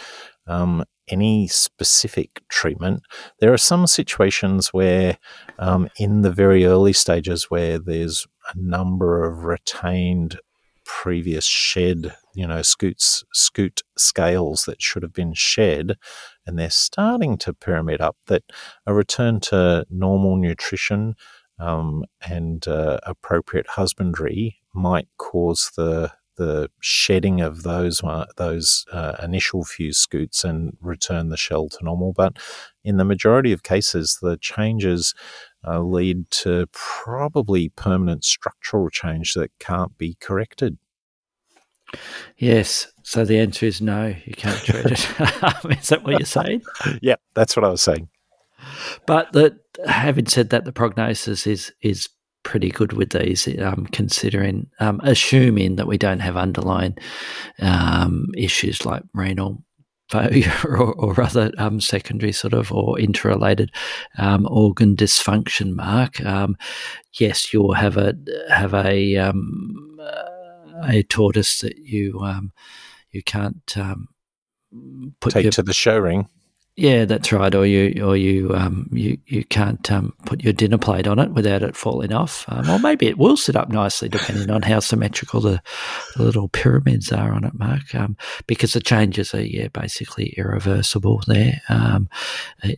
um, 0.49 0.85
any 1.09 1.47
specific 1.47 2.43
treatment. 2.49 3.03
There 3.39 3.53
are 3.53 3.59
some 3.59 3.87
situations 3.87 4.73
where, 4.73 5.19
um, 5.61 5.89
in 5.97 6.23
the 6.23 6.33
very 6.33 6.65
early 6.65 6.93
stages, 6.93 7.49
where 7.49 7.79
there's 7.79 8.27
a 8.53 8.59
number 8.59 9.25
of 9.25 9.45
retained 9.45 10.41
previous 10.85 11.45
shed, 11.45 12.15
you 12.35 12.47
know, 12.47 12.63
scutes, 12.63 13.25
scute 13.35 13.83
scales 13.97 14.65
that 14.65 14.83
should 14.83 15.03
have 15.03 15.13
been 15.13 15.33
shed, 15.33 15.97
and 16.47 16.59
they're 16.59 16.71
starting 16.71 17.39
to 17.39 17.53
pyramid 17.53 18.01
up, 18.01 18.17
that 18.27 18.45
a 18.87 18.95
return 18.95 19.41
to 19.41 19.87
normal 19.91 20.37
nutrition 20.37 21.15
um, 21.59 22.05
and 22.29 22.67
uh, 22.67 22.99
appropriate 23.05 23.67
husbandry 23.69 24.59
might 24.75 25.09
cause 25.19 25.71
the 25.77 26.13
the 26.37 26.71
shedding 26.81 27.41
of 27.41 27.63
those 27.63 28.03
uh, 28.03 28.25
those 28.37 28.87
uh, 28.93 29.17
initial 29.23 29.65
few 29.65 29.93
scutes 29.93 30.45
and 30.45 30.77
return 30.81 31.29
the 31.29 31.37
shell 31.37 31.69
to 31.69 31.85
normal. 31.85 32.13
But 32.13 32.39
in 32.83 32.97
the 32.97 33.05
majority 33.05 33.53
of 33.53 33.63
cases, 33.63 34.19
the 34.23 34.39
changes 34.39 35.15
uh, 35.67 35.81
lead 35.81 36.31
to 36.31 36.67
probably 36.73 37.69
permanent 37.69 38.25
structural 38.25 38.89
change 38.89 39.35
that 39.35 39.51
can't 39.59 39.97
be 39.99 40.17
corrected. 40.21 40.79
Yes. 42.37 42.89
So 43.03 43.25
the 43.25 43.39
answer 43.39 43.67
is 43.67 43.81
no, 43.81 44.15
you 44.25 44.35
can't 44.35 44.59
treat 44.59 44.87
it. 44.87 44.91
is 45.81 45.89
that 45.89 46.01
what 46.03 46.13
you're 46.13 46.27
saying? 46.27 46.63
yeah, 47.01 47.17
that's 47.35 47.57
what 47.57 47.65
I 47.65 47.69
was 47.69 47.83
saying. 47.83 48.09
But 49.07 49.33
the, 49.33 49.59
having 49.87 50.27
said 50.27 50.51
that, 50.51 50.65
the 50.65 50.73
prognosis 50.73 51.47
is 51.47 51.73
is 51.83 52.09
pretty 52.45 52.71
good 52.71 52.93
with 52.93 53.11
these, 53.11 53.49
um, 53.61 53.87
considering, 53.93 54.69
um, 54.81 55.01
assuming 55.05 55.77
that 55.77 55.87
we 55.87 55.97
don't 55.97 56.21
have 56.21 56.37
underlying 56.37 56.97
um, 57.61 58.27
issues 58.37 58.85
like 58.85 59.03
renal 59.15 59.63
failure 60.11 60.53
or, 60.65 60.93
or 60.95 61.21
other 61.21 61.53
um, 61.59 61.81
secondary 61.81 62.33
sort 62.33 62.53
of 62.53 62.73
or 62.73 62.99
interrelated 62.99 63.71
um, 64.19 64.47
organ 64.51 64.97
dysfunction. 64.97 65.75
Mark, 65.75 66.25
um, 66.25 66.57
yes, 67.19 67.53
you'll 67.53 67.75
have 67.75 67.97
a 67.97 68.15
have 68.51 68.75
a 68.75 69.17
um, 69.17 69.99
uh, 70.01 70.42
a 70.83 71.03
tortoise 71.03 71.59
that 71.61 71.79
you 71.79 72.21
um, 72.21 72.53
you 73.11 73.23
can't 73.23 73.77
um, 73.77 74.09
put 75.21 75.33
take 75.35 75.45
your, 75.45 75.53
to 75.53 75.63
the 75.63 75.73
show 75.73 75.99
ring. 75.99 76.29
Yeah, 76.75 77.05
that's 77.05 77.31
right. 77.33 77.55
Or 77.55 77.67
you, 77.67 78.03
or 78.03 78.17
you, 78.17 78.55
um, 78.55 78.89
you, 78.91 79.19
you 79.27 79.45
can't 79.45 79.93
um, 79.93 80.15
put 80.25 80.43
your 80.43 80.55
dinner 80.55 80.79
plate 80.79 81.07
on 81.07 81.19
it 81.19 81.33
without 81.33 81.63
it 81.63 81.77
falling 81.77 82.15
off. 82.15 82.47
Um, 82.49 82.71
or 82.71 82.79
maybe 82.79 83.07
it 83.09 83.19
will 83.19 83.37
sit 83.37 83.57
up 83.57 83.69
nicely, 83.69 84.09
depending 84.09 84.51
on 84.51 84.63
how 84.63 84.81
symmetrical 84.81 85.43
the, 85.43 85.61
the 86.17 86.23
little 86.23 86.49
pyramids 86.49 87.13
are 87.13 87.35
on 87.35 87.45
it, 87.45 87.53
Mark. 87.53 87.95
Um, 87.95 88.17
because 88.47 88.73
the 88.73 88.81
changes 88.81 89.35
are, 89.35 89.45
yeah, 89.45 89.69
basically 89.69 90.35
irreversible 90.39 91.23
there. 91.27 91.61
Um, 91.69 92.09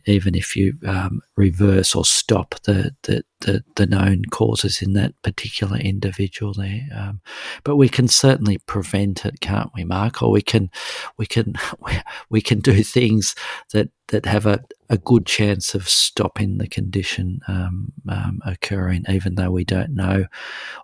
even 0.05 0.35
if 0.35 0.57
you 0.57 0.73
um, 0.85 1.21
reverse 1.37 1.95
or 1.95 2.03
stop 2.03 2.55
the, 2.63 2.93
the 3.03 3.23
the, 3.41 3.63
the 3.75 3.85
known 3.85 4.23
causes 4.31 4.81
in 4.81 4.93
that 4.93 5.13
particular 5.21 5.77
individual 5.77 6.53
there. 6.53 6.87
Um, 6.95 7.21
but 7.63 7.75
we 7.75 7.89
can 7.89 8.07
certainly 8.07 8.57
prevent 8.59 9.25
it, 9.25 9.39
can't 9.41 9.71
we, 9.75 9.83
Mark? 9.83 10.21
Or 10.21 10.31
we 10.31 10.41
can 10.41 10.69
we 11.17 11.25
can 11.25 11.53
we 12.29 12.41
can 12.41 12.59
do 12.59 12.83
things 12.83 13.35
that 13.71 13.89
that 14.07 14.25
have 14.25 14.45
a, 14.45 14.63
a 14.89 14.97
good 14.97 15.25
chance 15.25 15.73
of 15.73 15.89
stopping 15.89 16.57
the 16.57 16.67
condition 16.67 17.39
um, 17.47 17.91
um, 18.07 18.39
occurring, 18.45 19.03
even 19.09 19.35
though 19.35 19.51
we 19.51 19.65
don't 19.65 19.95
know 19.95 20.25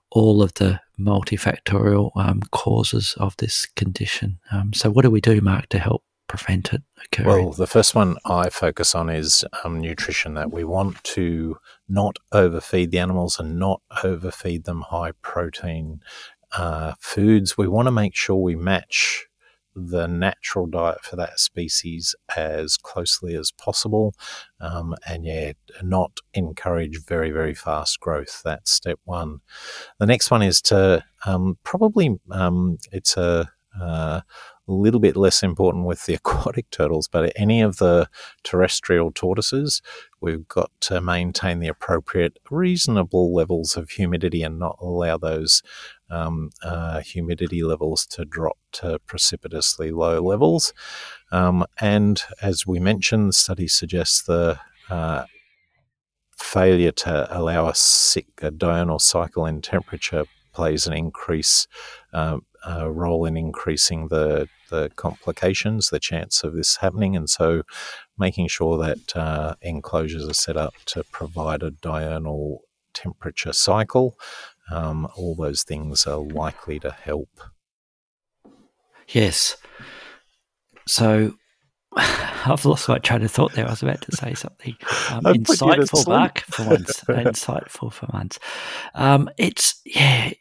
all 0.09 0.41
of 0.41 0.53
the 0.55 0.79
multifactorial 0.99 2.11
um, 2.15 2.41
causes 2.51 3.15
of 3.17 3.35
this 3.37 3.65
condition. 3.75 4.39
Um, 4.51 4.73
so, 4.73 4.89
what 4.89 5.03
do 5.03 5.11
we 5.11 5.21
do, 5.21 5.41
Mark, 5.41 5.69
to 5.69 5.79
help 5.79 6.03
prevent 6.31 6.73
it 6.73 6.81
occurring? 7.05 7.45
Well, 7.45 7.51
the 7.51 7.67
first 7.67 7.93
one 7.93 8.15
I 8.25 8.49
focus 8.49 8.95
on 8.95 9.09
is 9.09 9.43
um, 9.63 9.81
nutrition, 9.81 10.33
that 10.35 10.51
we 10.51 10.63
want 10.63 11.03
to 11.03 11.57
not 11.89 12.17
overfeed 12.31 12.91
the 12.91 12.99
animals 12.99 13.37
and 13.37 13.59
not 13.59 13.81
overfeed 14.03 14.63
them 14.63 14.81
high 14.81 15.11
protein 15.21 15.99
uh, 16.53 16.93
foods. 16.99 17.57
We 17.57 17.67
want 17.67 17.87
to 17.87 17.91
make 17.91 18.15
sure 18.15 18.37
we 18.37 18.55
match 18.55 19.25
the 19.75 20.07
natural 20.07 20.67
diet 20.67 21.03
for 21.03 21.17
that 21.17 21.39
species 21.39 22.15
as 22.35 22.77
closely 22.77 23.35
as 23.35 23.51
possible. 23.51 24.13
Um, 24.61 24.95
and 25.05 25.25
yeah, 25.25 25.51
not 25.83 26.19
encourage 26.33 27.03
very, 27.05 27.31
very 27.31 27.53
fast 27.53 27.99
growth. 27.99 28.41
That's 28.43 28.71
step 28.71 28.99
one. 29.03 29.41
The 29.99 30.05
next 30.05 30.31
one 30.31 30.41
is 30.41 30.61
to 30.63 31.03
um, 31.25 31.57
probably, 31.63 32.19
um, 32.31 32.77
it's 32.91 33.17
a, 33.17 33.51
uh, 33.79 34.21
a 34.67 34.71
little 34.71 34.99
bit 34.99 35.15
less 35.15 35.43
important 35.43 35.85
with 35.85 36.05
the 36.05 36.13
aquatic 36.15 36.69
turtles, 36.69 37.07
but 37.07 37.33
any 37.35 37.61
of 37.61 37.77
the 37.77 38.09
terrestrial 38.43 39.11
tortoises, 39.11 39.81
we've 40.19 40.47
got 40.47 40.71
to 40.81 41.01
maintain 41.01 41.59
the 41.59 41.67
appropriate, 41.67 42.37
reasonable 42.49 43.33
levels 43.33 43.75
of 43.75 43.89
humidity 43.91 44.43
and 44.43 44.59
not 44.59 44.77
allow 44.79 45.17
those 45.17 45.61
um, 46.09 46.51
uh, 46.63 46.99
humidity 47.01 47.63
levels 47.63 48.05
to 48.05 48.25
drop 48.25 48.57
to 48.73 48.99
precipitously 49.05 49.91
low 49.91 50.21
levels. 50.21 50.73
Um, 51.31 51.65
and 51.79 52.21
as 52.41 52.67
we 52.67 52.79
mentioned, 52.79 53.29
the 53.29 53.33
study 53.33 53.67
suggests 53.67 54.21
the 54.23 54.59
uh, 54.89 55.25
failure 56.37 56.91
to 56.91 57.27
allow 57.37 57.67
a, 57.67 57.75
sick, 57.75 58.27
a 58.41 58.51
diurnal 58.51 58.99
cycle 58.99 59.45
in 59.45 59.61
temperature 59.61 60.25
plays 60.53 60.85
an 60.85 60.93
increase 60.93 61.67
uh, 62.13 62.37
uh, 62.67 62.89
role 62.89 63.25
in 63.25 63.37
increasing 63.37 64.07
the 64.07 64.47
the 64.69 64.89
complications, 64.95 65.89
the 65.89 65.99
chance 65.99 66.43
of 66.43 66.53
this 66.53 66.77
happening, 66.77 67.15
and 67.15 67.29
so 67.29 67.63
making 68.17 68.47
sure 68.47 68.77
that 68.77 69.15
uh, 69.15 69.55
enclosures 69.61 70.27
are 70.27 70.33
set 70.33 70.57
up 70.57 70.73
to 70.85 71.03
provide 71.11 71.63
a 71.63 71.71
diurnal 71.71 72.61
temperature 72.93 73.53
cycle. 73.53 74.17
Um, 74.71 75.07
all 75.15 75.35
those 75.35 75.63
things 75.63 76.07
are 76.07 76.17
likely 76.19 76.79
to 76.79 76.91
help. 76.91 77.41
Yes. 79.09 79.57
So 80.87 81.33
I've 81.97 82.63
lost 82.65 82.87
my 82.87 82.99
train 82.99 83.23
of 83.23 83.31
thought 83.31 83.53
there. 83.53 83.67
I 83.67 83.71
was 83.71 83.83
about 83.83 84.01
to 84.01 84.15
say 84.15 84.33
something 84.33 84.75
um, 85.09 85.23
insightful, 85.25 86.07
Mark, 86.07 86.39
for 86.39 86.65
once. 86.65 87.01
insightful 87.09 87.91
for 87.91 88.07
once. 88.13 88.39
Um, 88.95 89.29
it's 89.37 89.81
yeah. 89.85 90.31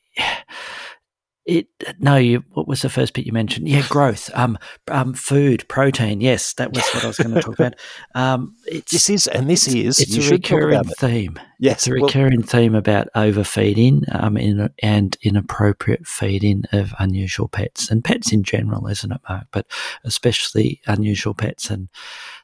It 1.51 1.67
no, 1.99 2.15
you. 2.15 2.45
What 2.53 2.69
was 2.69 2.83
the 2.83 2.89
first 2.89 3.13
bit 3.13 3.27
you 3.27 3.33
mentioned? 3.33 3.69
Yeah, 3.69 3.83
growth. 3.89 4.31
Um, 4.35 4.57
um, 4.87 5.15
food, 5.15 5.67
protein. 5.67 6.21
Yes, 6.21 6.55
that 6.55 6.73
was 6.73 6.89
what 6.91 7.03
I 7.03 7.09
was 7.09 7.17
going 7.19 7.35
to 7.35 7.43
talk 7.43 7.59
about. 7.59 7.75
Um, 8.15 8.57
it's, 8.67 8.93
this 8.93 9.09
is, 9.09 9.27
and 9.29 9.49
this 9.49 9.69
is, 9.69 10.01
it's 10.01 10.17
a 10.17 10.31
recurring 10.31 10.83
theme. 10.99 11.39
Yes, 11.59 11.75
it's 11.75 11.87
a 11.87 11.93
recurring 11.93 12.41
well, 12.41 12.49
theme 12.49 12.75
about 12.75 13.09
overfeeding, 13.15 14.03
um, 14.13 14.37
in, 14.37 14.69
and 14.83 15.17
inappropriate 15.23 16.07
feeding 16.07 16.65
of 16.73 16.93
unusual 16.99 17.49
pets 17.49 17.91
and 17.91 18.05
pets 18.05 18.33
in 18.33 18.43
general, 18.43 18.87
isn't 18.89 19.13
it, 19.13 19.21
Mark? 19.29 19.47
But 19.53 19.67
especially 20.05 20.81
unusual 20.87 21.35
pets, 21.35 21.71
and 21.71 21.89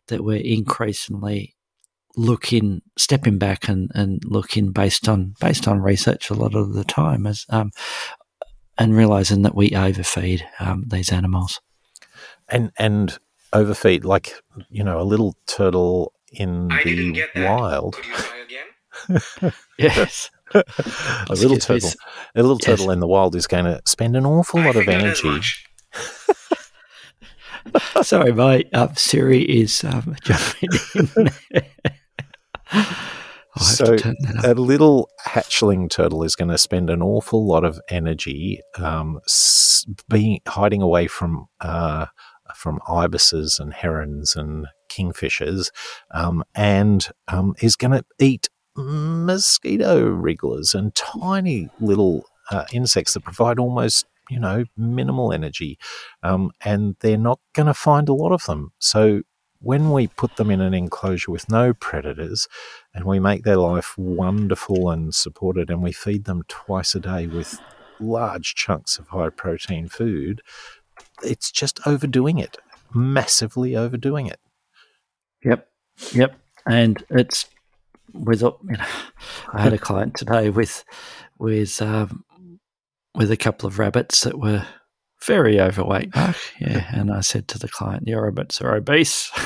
that 0.09 0.25
we're 0.25 0.43
increasingly 0.43 1.57
looking, 2.17 2.83
stepping 2.97 3.39
back 3.39 3.69
and, 3.69 3.91
and 3.95 4.23
looking 4.25 4.73
based 4.73 5.09
on 5.09 5.35
based 5.41 5.69
on 5.69 5.81
research 5.81 6.31
a 6.31 6.35
lot 6.35 6.55
of 6.55 6.73
the 6.73 6.85
time 6.85 7.27
as 7.27 7.45
um, 7.51 7.71
and 8.79 8.97
realizing 8.97 9.43
that 9.43 9.55
we 9.55 9.75
overfeed 9.75 10.47
um, 10.61 10.85
these 10.87 11.13
animals. 11.13 11.61
And 12.49 12.71
and 12.79 13.19
overfeed, 13.53 14.05
like 14.05 14.35
you 14.71 14.85
know, 14.85 15.01
a 15.01 15.03
little 15.03 15.35
turtle 15.47 16.13
in 16.33 16.71
I 16.71 16.83
the 16.85 17.27
wild. 17.37 17.97
yes. 19.79 20.31
a 20.55 20.63
little 21.31 21.57
turtle, 21.57 21.91
a 22.35 22.43
little 22.43 22.59
turtle 22.59 22.91
in 22.91 23.01
the 23.01 23.07
wild 23.09 23.35
is 23.35 23.47
going 23.47 23.65
to 23.65 23.81
spend 23.85 24.17
an 24.17 24.25
awful 24.25 24.61
lot 24.61 24.77
of 24.77 24.89
energy. 24.89 25.41
Sorry, 28.03 28.33
my 28.33 28.65
uh, 28.73 28.95
Siri 28.95 29.43
is 29.43 29.83
um, 29.85 30.15
jumping 30.23 30.71
in. 30.95 31.31
So 33.61 33.97
a 34.45 34.55
little 34.55 35.09
hatchling 35.27 35.89
turtle 35.91 36.23
is 36.23 36.37
going 36.37 36.51
to 36.51 36.59
spend 36.59 36.91
an 36.91 37.03
awful 37.03 37.47
lot 37.47 37.65
of 37.65 37.81
energy 37.89 38.61
um, 38.77 39.21
being 40.09 40.41
hiding 40.47 40.83
away 40.83 41.07
from 41.07 41.47
uh, 41.61 42.07
from 42.55 42.81
ibises 42.89 43.59
and 43.59 43.73
herons 43.75 44.37
and 44.37 44.67
kingfishers, 44.89 45.71
um, 46.13 46.45
and 46.55 47.09
um, 47.29 47.55
is 47.61 47.77
going 47.77 47.93
to 47.93 48.05
eat 48.19 48.49
mosquito 48.77 50.05
wrigglers 50.05 50.75
and 50.75 50.95
tiny 50.95 51.69
little 51.81 52.25
uh, 52.51 52.65
insects 52.73 53.15
that 53.15 53.21
provide 53.25 53.59
almost 53.59 54.05
you 54.31 54.39
know 54.39 54.65
minimal 54.77 55.33
energy, 55.33 55.79
um, 56.23 56.51
and 56.65 56.97
they're 57.01 57.17
not 57.17 57.41
going 57.55 57.67
to 57.67 57.75
find 57.75 58.09
a 58.09 58.15
lot 58.15 58.33
of 58.33 58.45
them. 58.45 58.73
So 58.79 59.23
when 59.61 59.91
we 59.91 60.07
put 60.07 60.37
them 60.37 60.51
in 60.51 60.61
an 60.61 60.75
enclosure 60.75 61.31
with 61.31 61.49
no 61.49 61.73
predators 61.73 62.49
and 62.95 63.05
we 63.05 63.19
make 63.19 63.45
their 63.45 63.57
life 63.57 63.97
wonderful 63.97 64.91
and 64.91 65.15
supported 65.15 65.71
and 65.71 65.83
we 65.83 65.93
feed 65.93 66.25
them 66.25 66.43
twice 66.49 66.95
a 66.95 67.01
day 67.01 67.27
with 67.27 67.59
large 68.01 68.55
chunks 68.55 68.99
of 68.99 69.09
high 69.09 69.31
protein 69.31 69.89
food, 69.89 70.43
it's 71.23 71.51
just 71.51 71.81
overdoing 71.87 72.39
it, 72.39 72.59
massively 72.95 73.75
overdoing 73.77 74.27
it. 74.27 74.41
Yep. 75.45 75.69
Yep. 76.13 76.37
And 76.67 77.05
it's 77.11 77.47
with, 78.13 78.43
you 78.43 78.59
know, 78.69 78.85
I 79.53 79.63
had 79.63 79.73
a 79.73 79.79
client 79.79 80.15
today 80.17 80.51
with, 80.51 80.85
with, 81.39 81.81
um, 81.81 82.25
with 83.15 83.31
a 83.31 83.37
couple 83.37 83.67
of 83.67 83.79
rabbits 83.79 84.23
that 84.25 84.39
were 84.39 84.67
very 85.23 85.61
overweight, 85.61 86.15
Mark. 86.15 86.37
Yeah. 86.61 86.87
And 86.93 87.11
I 87.11 87.21
said 87.21 87.49
to 87.49 87.59
the 87.59 87.69
client, 87.69 88.07
Your 88.07 88.25
rabbits 88.25 88.61
are 88.61 88.75
obese. 88.75 89.31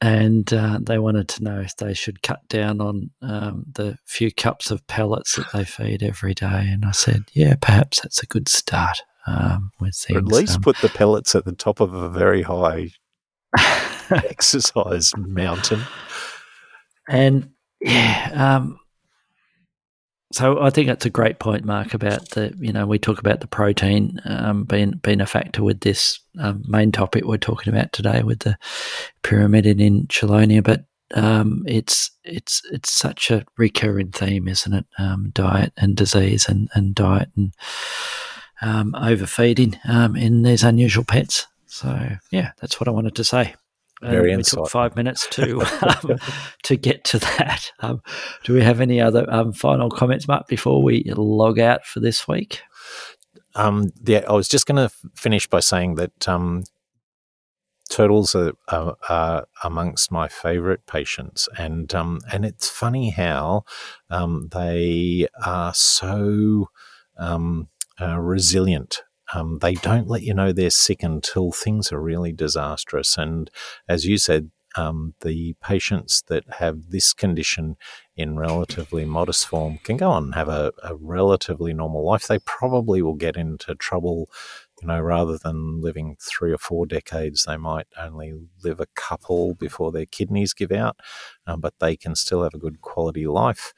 And 0.00 0.52
uh, 0.52 0.78
they 0.80 0.98
wanted 0.98 1.28
to 1.30 1.42
know 1.42 1.60
if 1.60 1.76
they 1.76 1.94
should 1.94 2.22
cut 2.22 2.46
down 2.48 2.80
on 2.80 3.10
um, 3.22 3.64
the 3.72 3.98
few 4.04 4.30
cups 4.30 4.70
of 4.70 4.86
pellets 4.86 5.36
that 5.36 5.50
they 5.52 5.64
feed 5.64 6.02
every 6.02 6.34
day. 6.34 6.68
And 6.70 6.84
I 6.84 6.92
said, 6.92 7.24
Yeah, 7.32 7.54
perhaps 7.60 8.00
that's 8.00 8.22
a 8.22 8.26
good 8.26 8.48
start 8.48 9.02
um, 9.26 9.72
with 9.80 9.96
things. 9.96 10.16
Or 10.16 10.20
at 10.20 10.26
least 10.26 10.56
um, 10.56 10.62
put 10.62 10.76
the 10.78 10.88
pellets 10.88 11.34
at 11.34 11.44
the 11.44 11.54
top 11.54 11.80
of 11.80 11.92
a 11.94 12.08
very 12.08 12.42
high 12.42 12.90
exercise 14.10 15.12
mountain. 15.16 15.82
And 17.08 17.50
yeah, 17.80 18.30
um, 18.34 18.78
so 20.34 20.60
I 20.60 20.70
think 20.70 20.88
that's 20.88 21.06
a 21.06 21.10
great 21.10 21.38
point, 21.38 21.64
Mark, 21.64 21.94
about 21.94 22.30
the 22.30 22.52
you 22.58 22.72
know 22.72 22.86
we 22.86 22.98
talk 22.98 23.20
about 23.20 23.38
the 23.38 23.46
protein 23.46 24.20
um, 24.24 24.64
being 24.64 24.92
being 25.02 25.20
a 25.20 25.26
factor 25.26 25.62
with 25.62 25.80
this 25.80 26.18
um, 26.40 26.64
main 26.66 26.90
topic 26.90 27.24
we're 27.24 27.36
talking 27.36 27.72
about 27.72 27.92
today 27.92 28.22
with 28.24 28.40
the 28.40 28.58
pyramiding 29.22 29.78
in 29.78 30.06
chelonia, 30.08 30.60
but 30.60 30.86
um, 31.14 31.62
it's 31.68 32.10
it's 32.24 32.62
it's 32.72 32.92
such 32.92 33.30
a 33.30 33.44
recurring 33.56 34.10
theme, 34.10 34.48
isn't 34.48 34.74
it? 34.74 34.86
Um, 34.98 35.30
diet 35.32 35.72
and 35.76 35.96
disease, 35.96 36.48
and 36.48 36.68
and 36.74 36.96
diet 36.96 37.30
and 37.36 37.54
um, 38.60 38.92
overfeeding 38.96 39.78
um, 39.86 40.16
in 40.16 40.42
these 40.42 40.64
unusual 40.64 41.04
pets. 41.04 41.46
So 41.66 42.16
yeah, 42.32 42.50
that's 42.60 42.80
what 42.80 42.88
I 42.88 42.92
wanted 42.92 43.14
to 43.14 43.24
say. 43.24 43.54
Very 44.10 44.34
um, 44.34 44.42
took 44.42 44.68
five 44.68 44.96
minutes 44.96 45.26
to 45.30 45.60
um, 45.82 46.18
to 46.64 46.76
get 46.76 47.04
to 47.04 47.18
that. 47.18 47.72
Um, 47.80 48.02
do 48.44 48.54
we 48.54 48.62
have 48.62 48.80
any 48.80 49.00
other 49.00 49.26
um, 49.30 49.52
final 49.52 49.90
comments, 49.90 50.28
Mark, 50.28 50.46
before 50.46 50.82
we 50.82 51.04
log 51.16 51.58
out 51.58 51.84
for 51.86 52.00
this 52.00 52.28
week? 52.28 52.60
Um, 53.54 53.92
yeah, 54.04 54.24
I 54.28 54.32
was 54.32 54.48
just 54.48 54.66
going 54.66 54.88
to 54.88 54.94
finish 55.14 55.46
by 55.46 55.60
saying 55.60 55.94
that 55.94 56.28
um, 56.28 56.64
turtles 57.88 58.34
are, 58.34 58.52
are, 58.68 58.96
are, 59.08 59.46
amongst 59.62 60.10
my 60.10 60.28
favourite 60.28 60.86
patients, 60.86 61.48
and 61.56 61.92
and 61.94 62.44
it's 62.44 62.68
funny 62.68 63.10
how 63.10 63.64
they 64.10 65.28
are 65.44 65.72
so 65.72 66.68
uh, 68.00 68.18
resilient 68.18 69.02
um, 69.34 69.58
they 69.60 69.74
don't 69.74 70.08
let 70.08 70.22
you 70.22 70.32
know 70.32 70.52
they're 70.52 70.70
sick 70.70 71.02
until 71.02 71.52
things 71.52 71.92
are 71.92 72.00
really 72.00 72.32
disastrous. 72.32 73.18
And 73.18 73.50
as 73.88 74.06
you 74.06 74.16
said, 74.16 74.50
um, 74.76 75.14
the 75.20 75.54
patients 75.62 76.22
that 76.28 76.44
have 76.58 76.90
this 76.90 77.12
condition 77.12 77.76
in 78.16 78.36
relatively 78.36 79.04
modest 79.04 79.46
form 79.46 79.78
can 79.84 79.96
go 79.96 80.10
on 80.10 80.24
and 80.24 80.34
have 80.34 80.48
a, 80.48 80.72
a, 80.82 80.96
relatively 80.96 81.72
normal 81.72 82.04
life. 82.04 82.26
They 82.26 82.40
probably 82.40 83.00
will 83.00 83.14
get 83.14 83.36
into 83.36 83.74
trouble, 83.76 84.28
you 84.82 84.88
know, 84.88 85.00
rather 85.00 85.38
than 85.38 85.80
living 85.80 86.16
three 86.20 86.52
or 86.52 86.58
four 86.58 86.86
decades, 86.86 87.44
they 87.44 87.56
might 87.56 87.86
only 87.96 88.32
live 88.64 88.80
a 88.80 88.86
couple 88.96 89.54
before 89.54 89.92
their 89.92 90.06
kidneys 90.06 90.52
give 90.52 90.72
out, 90.72 90.96
um, 91.46 91.60
but 91.60 91.74
they 91.78 91.96
can 91.96 92.16
still 92.16 92.42
have 92.42 92.54
a 92.54 92.58
good 92.58 92.80
quality 92.80 93.26
life. 93.26 93.72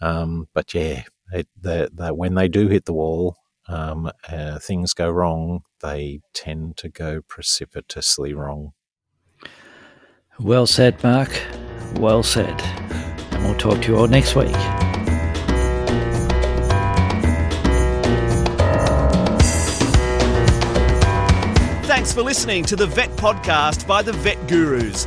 Um, 0.00 0.48
but 0.52 0.74
yeah, 0.74 1.04
it, 1.32 1.46
when 1.62 2.34
they 2.34 2.48
do 2.48 2.66
hit 2.66 2.86
the 2.86 2.92
wall, 2.92 3.36
um, 3.70 4.10
uh, 4.28 4.58
things 4.58 4.92
go 4.92 5.08
wrong, 5.08 5.62
they 5.80 6.20
tend 6.34 6.76
to 6.78 6.88
go 6.88 7.22
precipitously 7.22 8.34
wrong. 8.34 8.72
Well 10.38 10.66
said, 10.66 11.02
Mark. 11.04 11.30
Well 11.96 12.22
said. 12.22 12.60
And 13.32 13.44
we'll 13.44 13.56
talk 13.56 13.80
to 13.82 13.92
you 13.92 13.98
all 13.98 14.08
next 14.08 14.34
week. 14.34 14.54
Thanks 21.86 22.12
for 22.12 22.22
listening 22.22 22.64
to 22.64 22.76
the 22.76 22.86
Vet 22.86 23.10
Podcast 23.10 23.86
by 23.86 24.02
the 24.02 24.12
Vet 24.12 24.48
Gurus. 24.48 25.06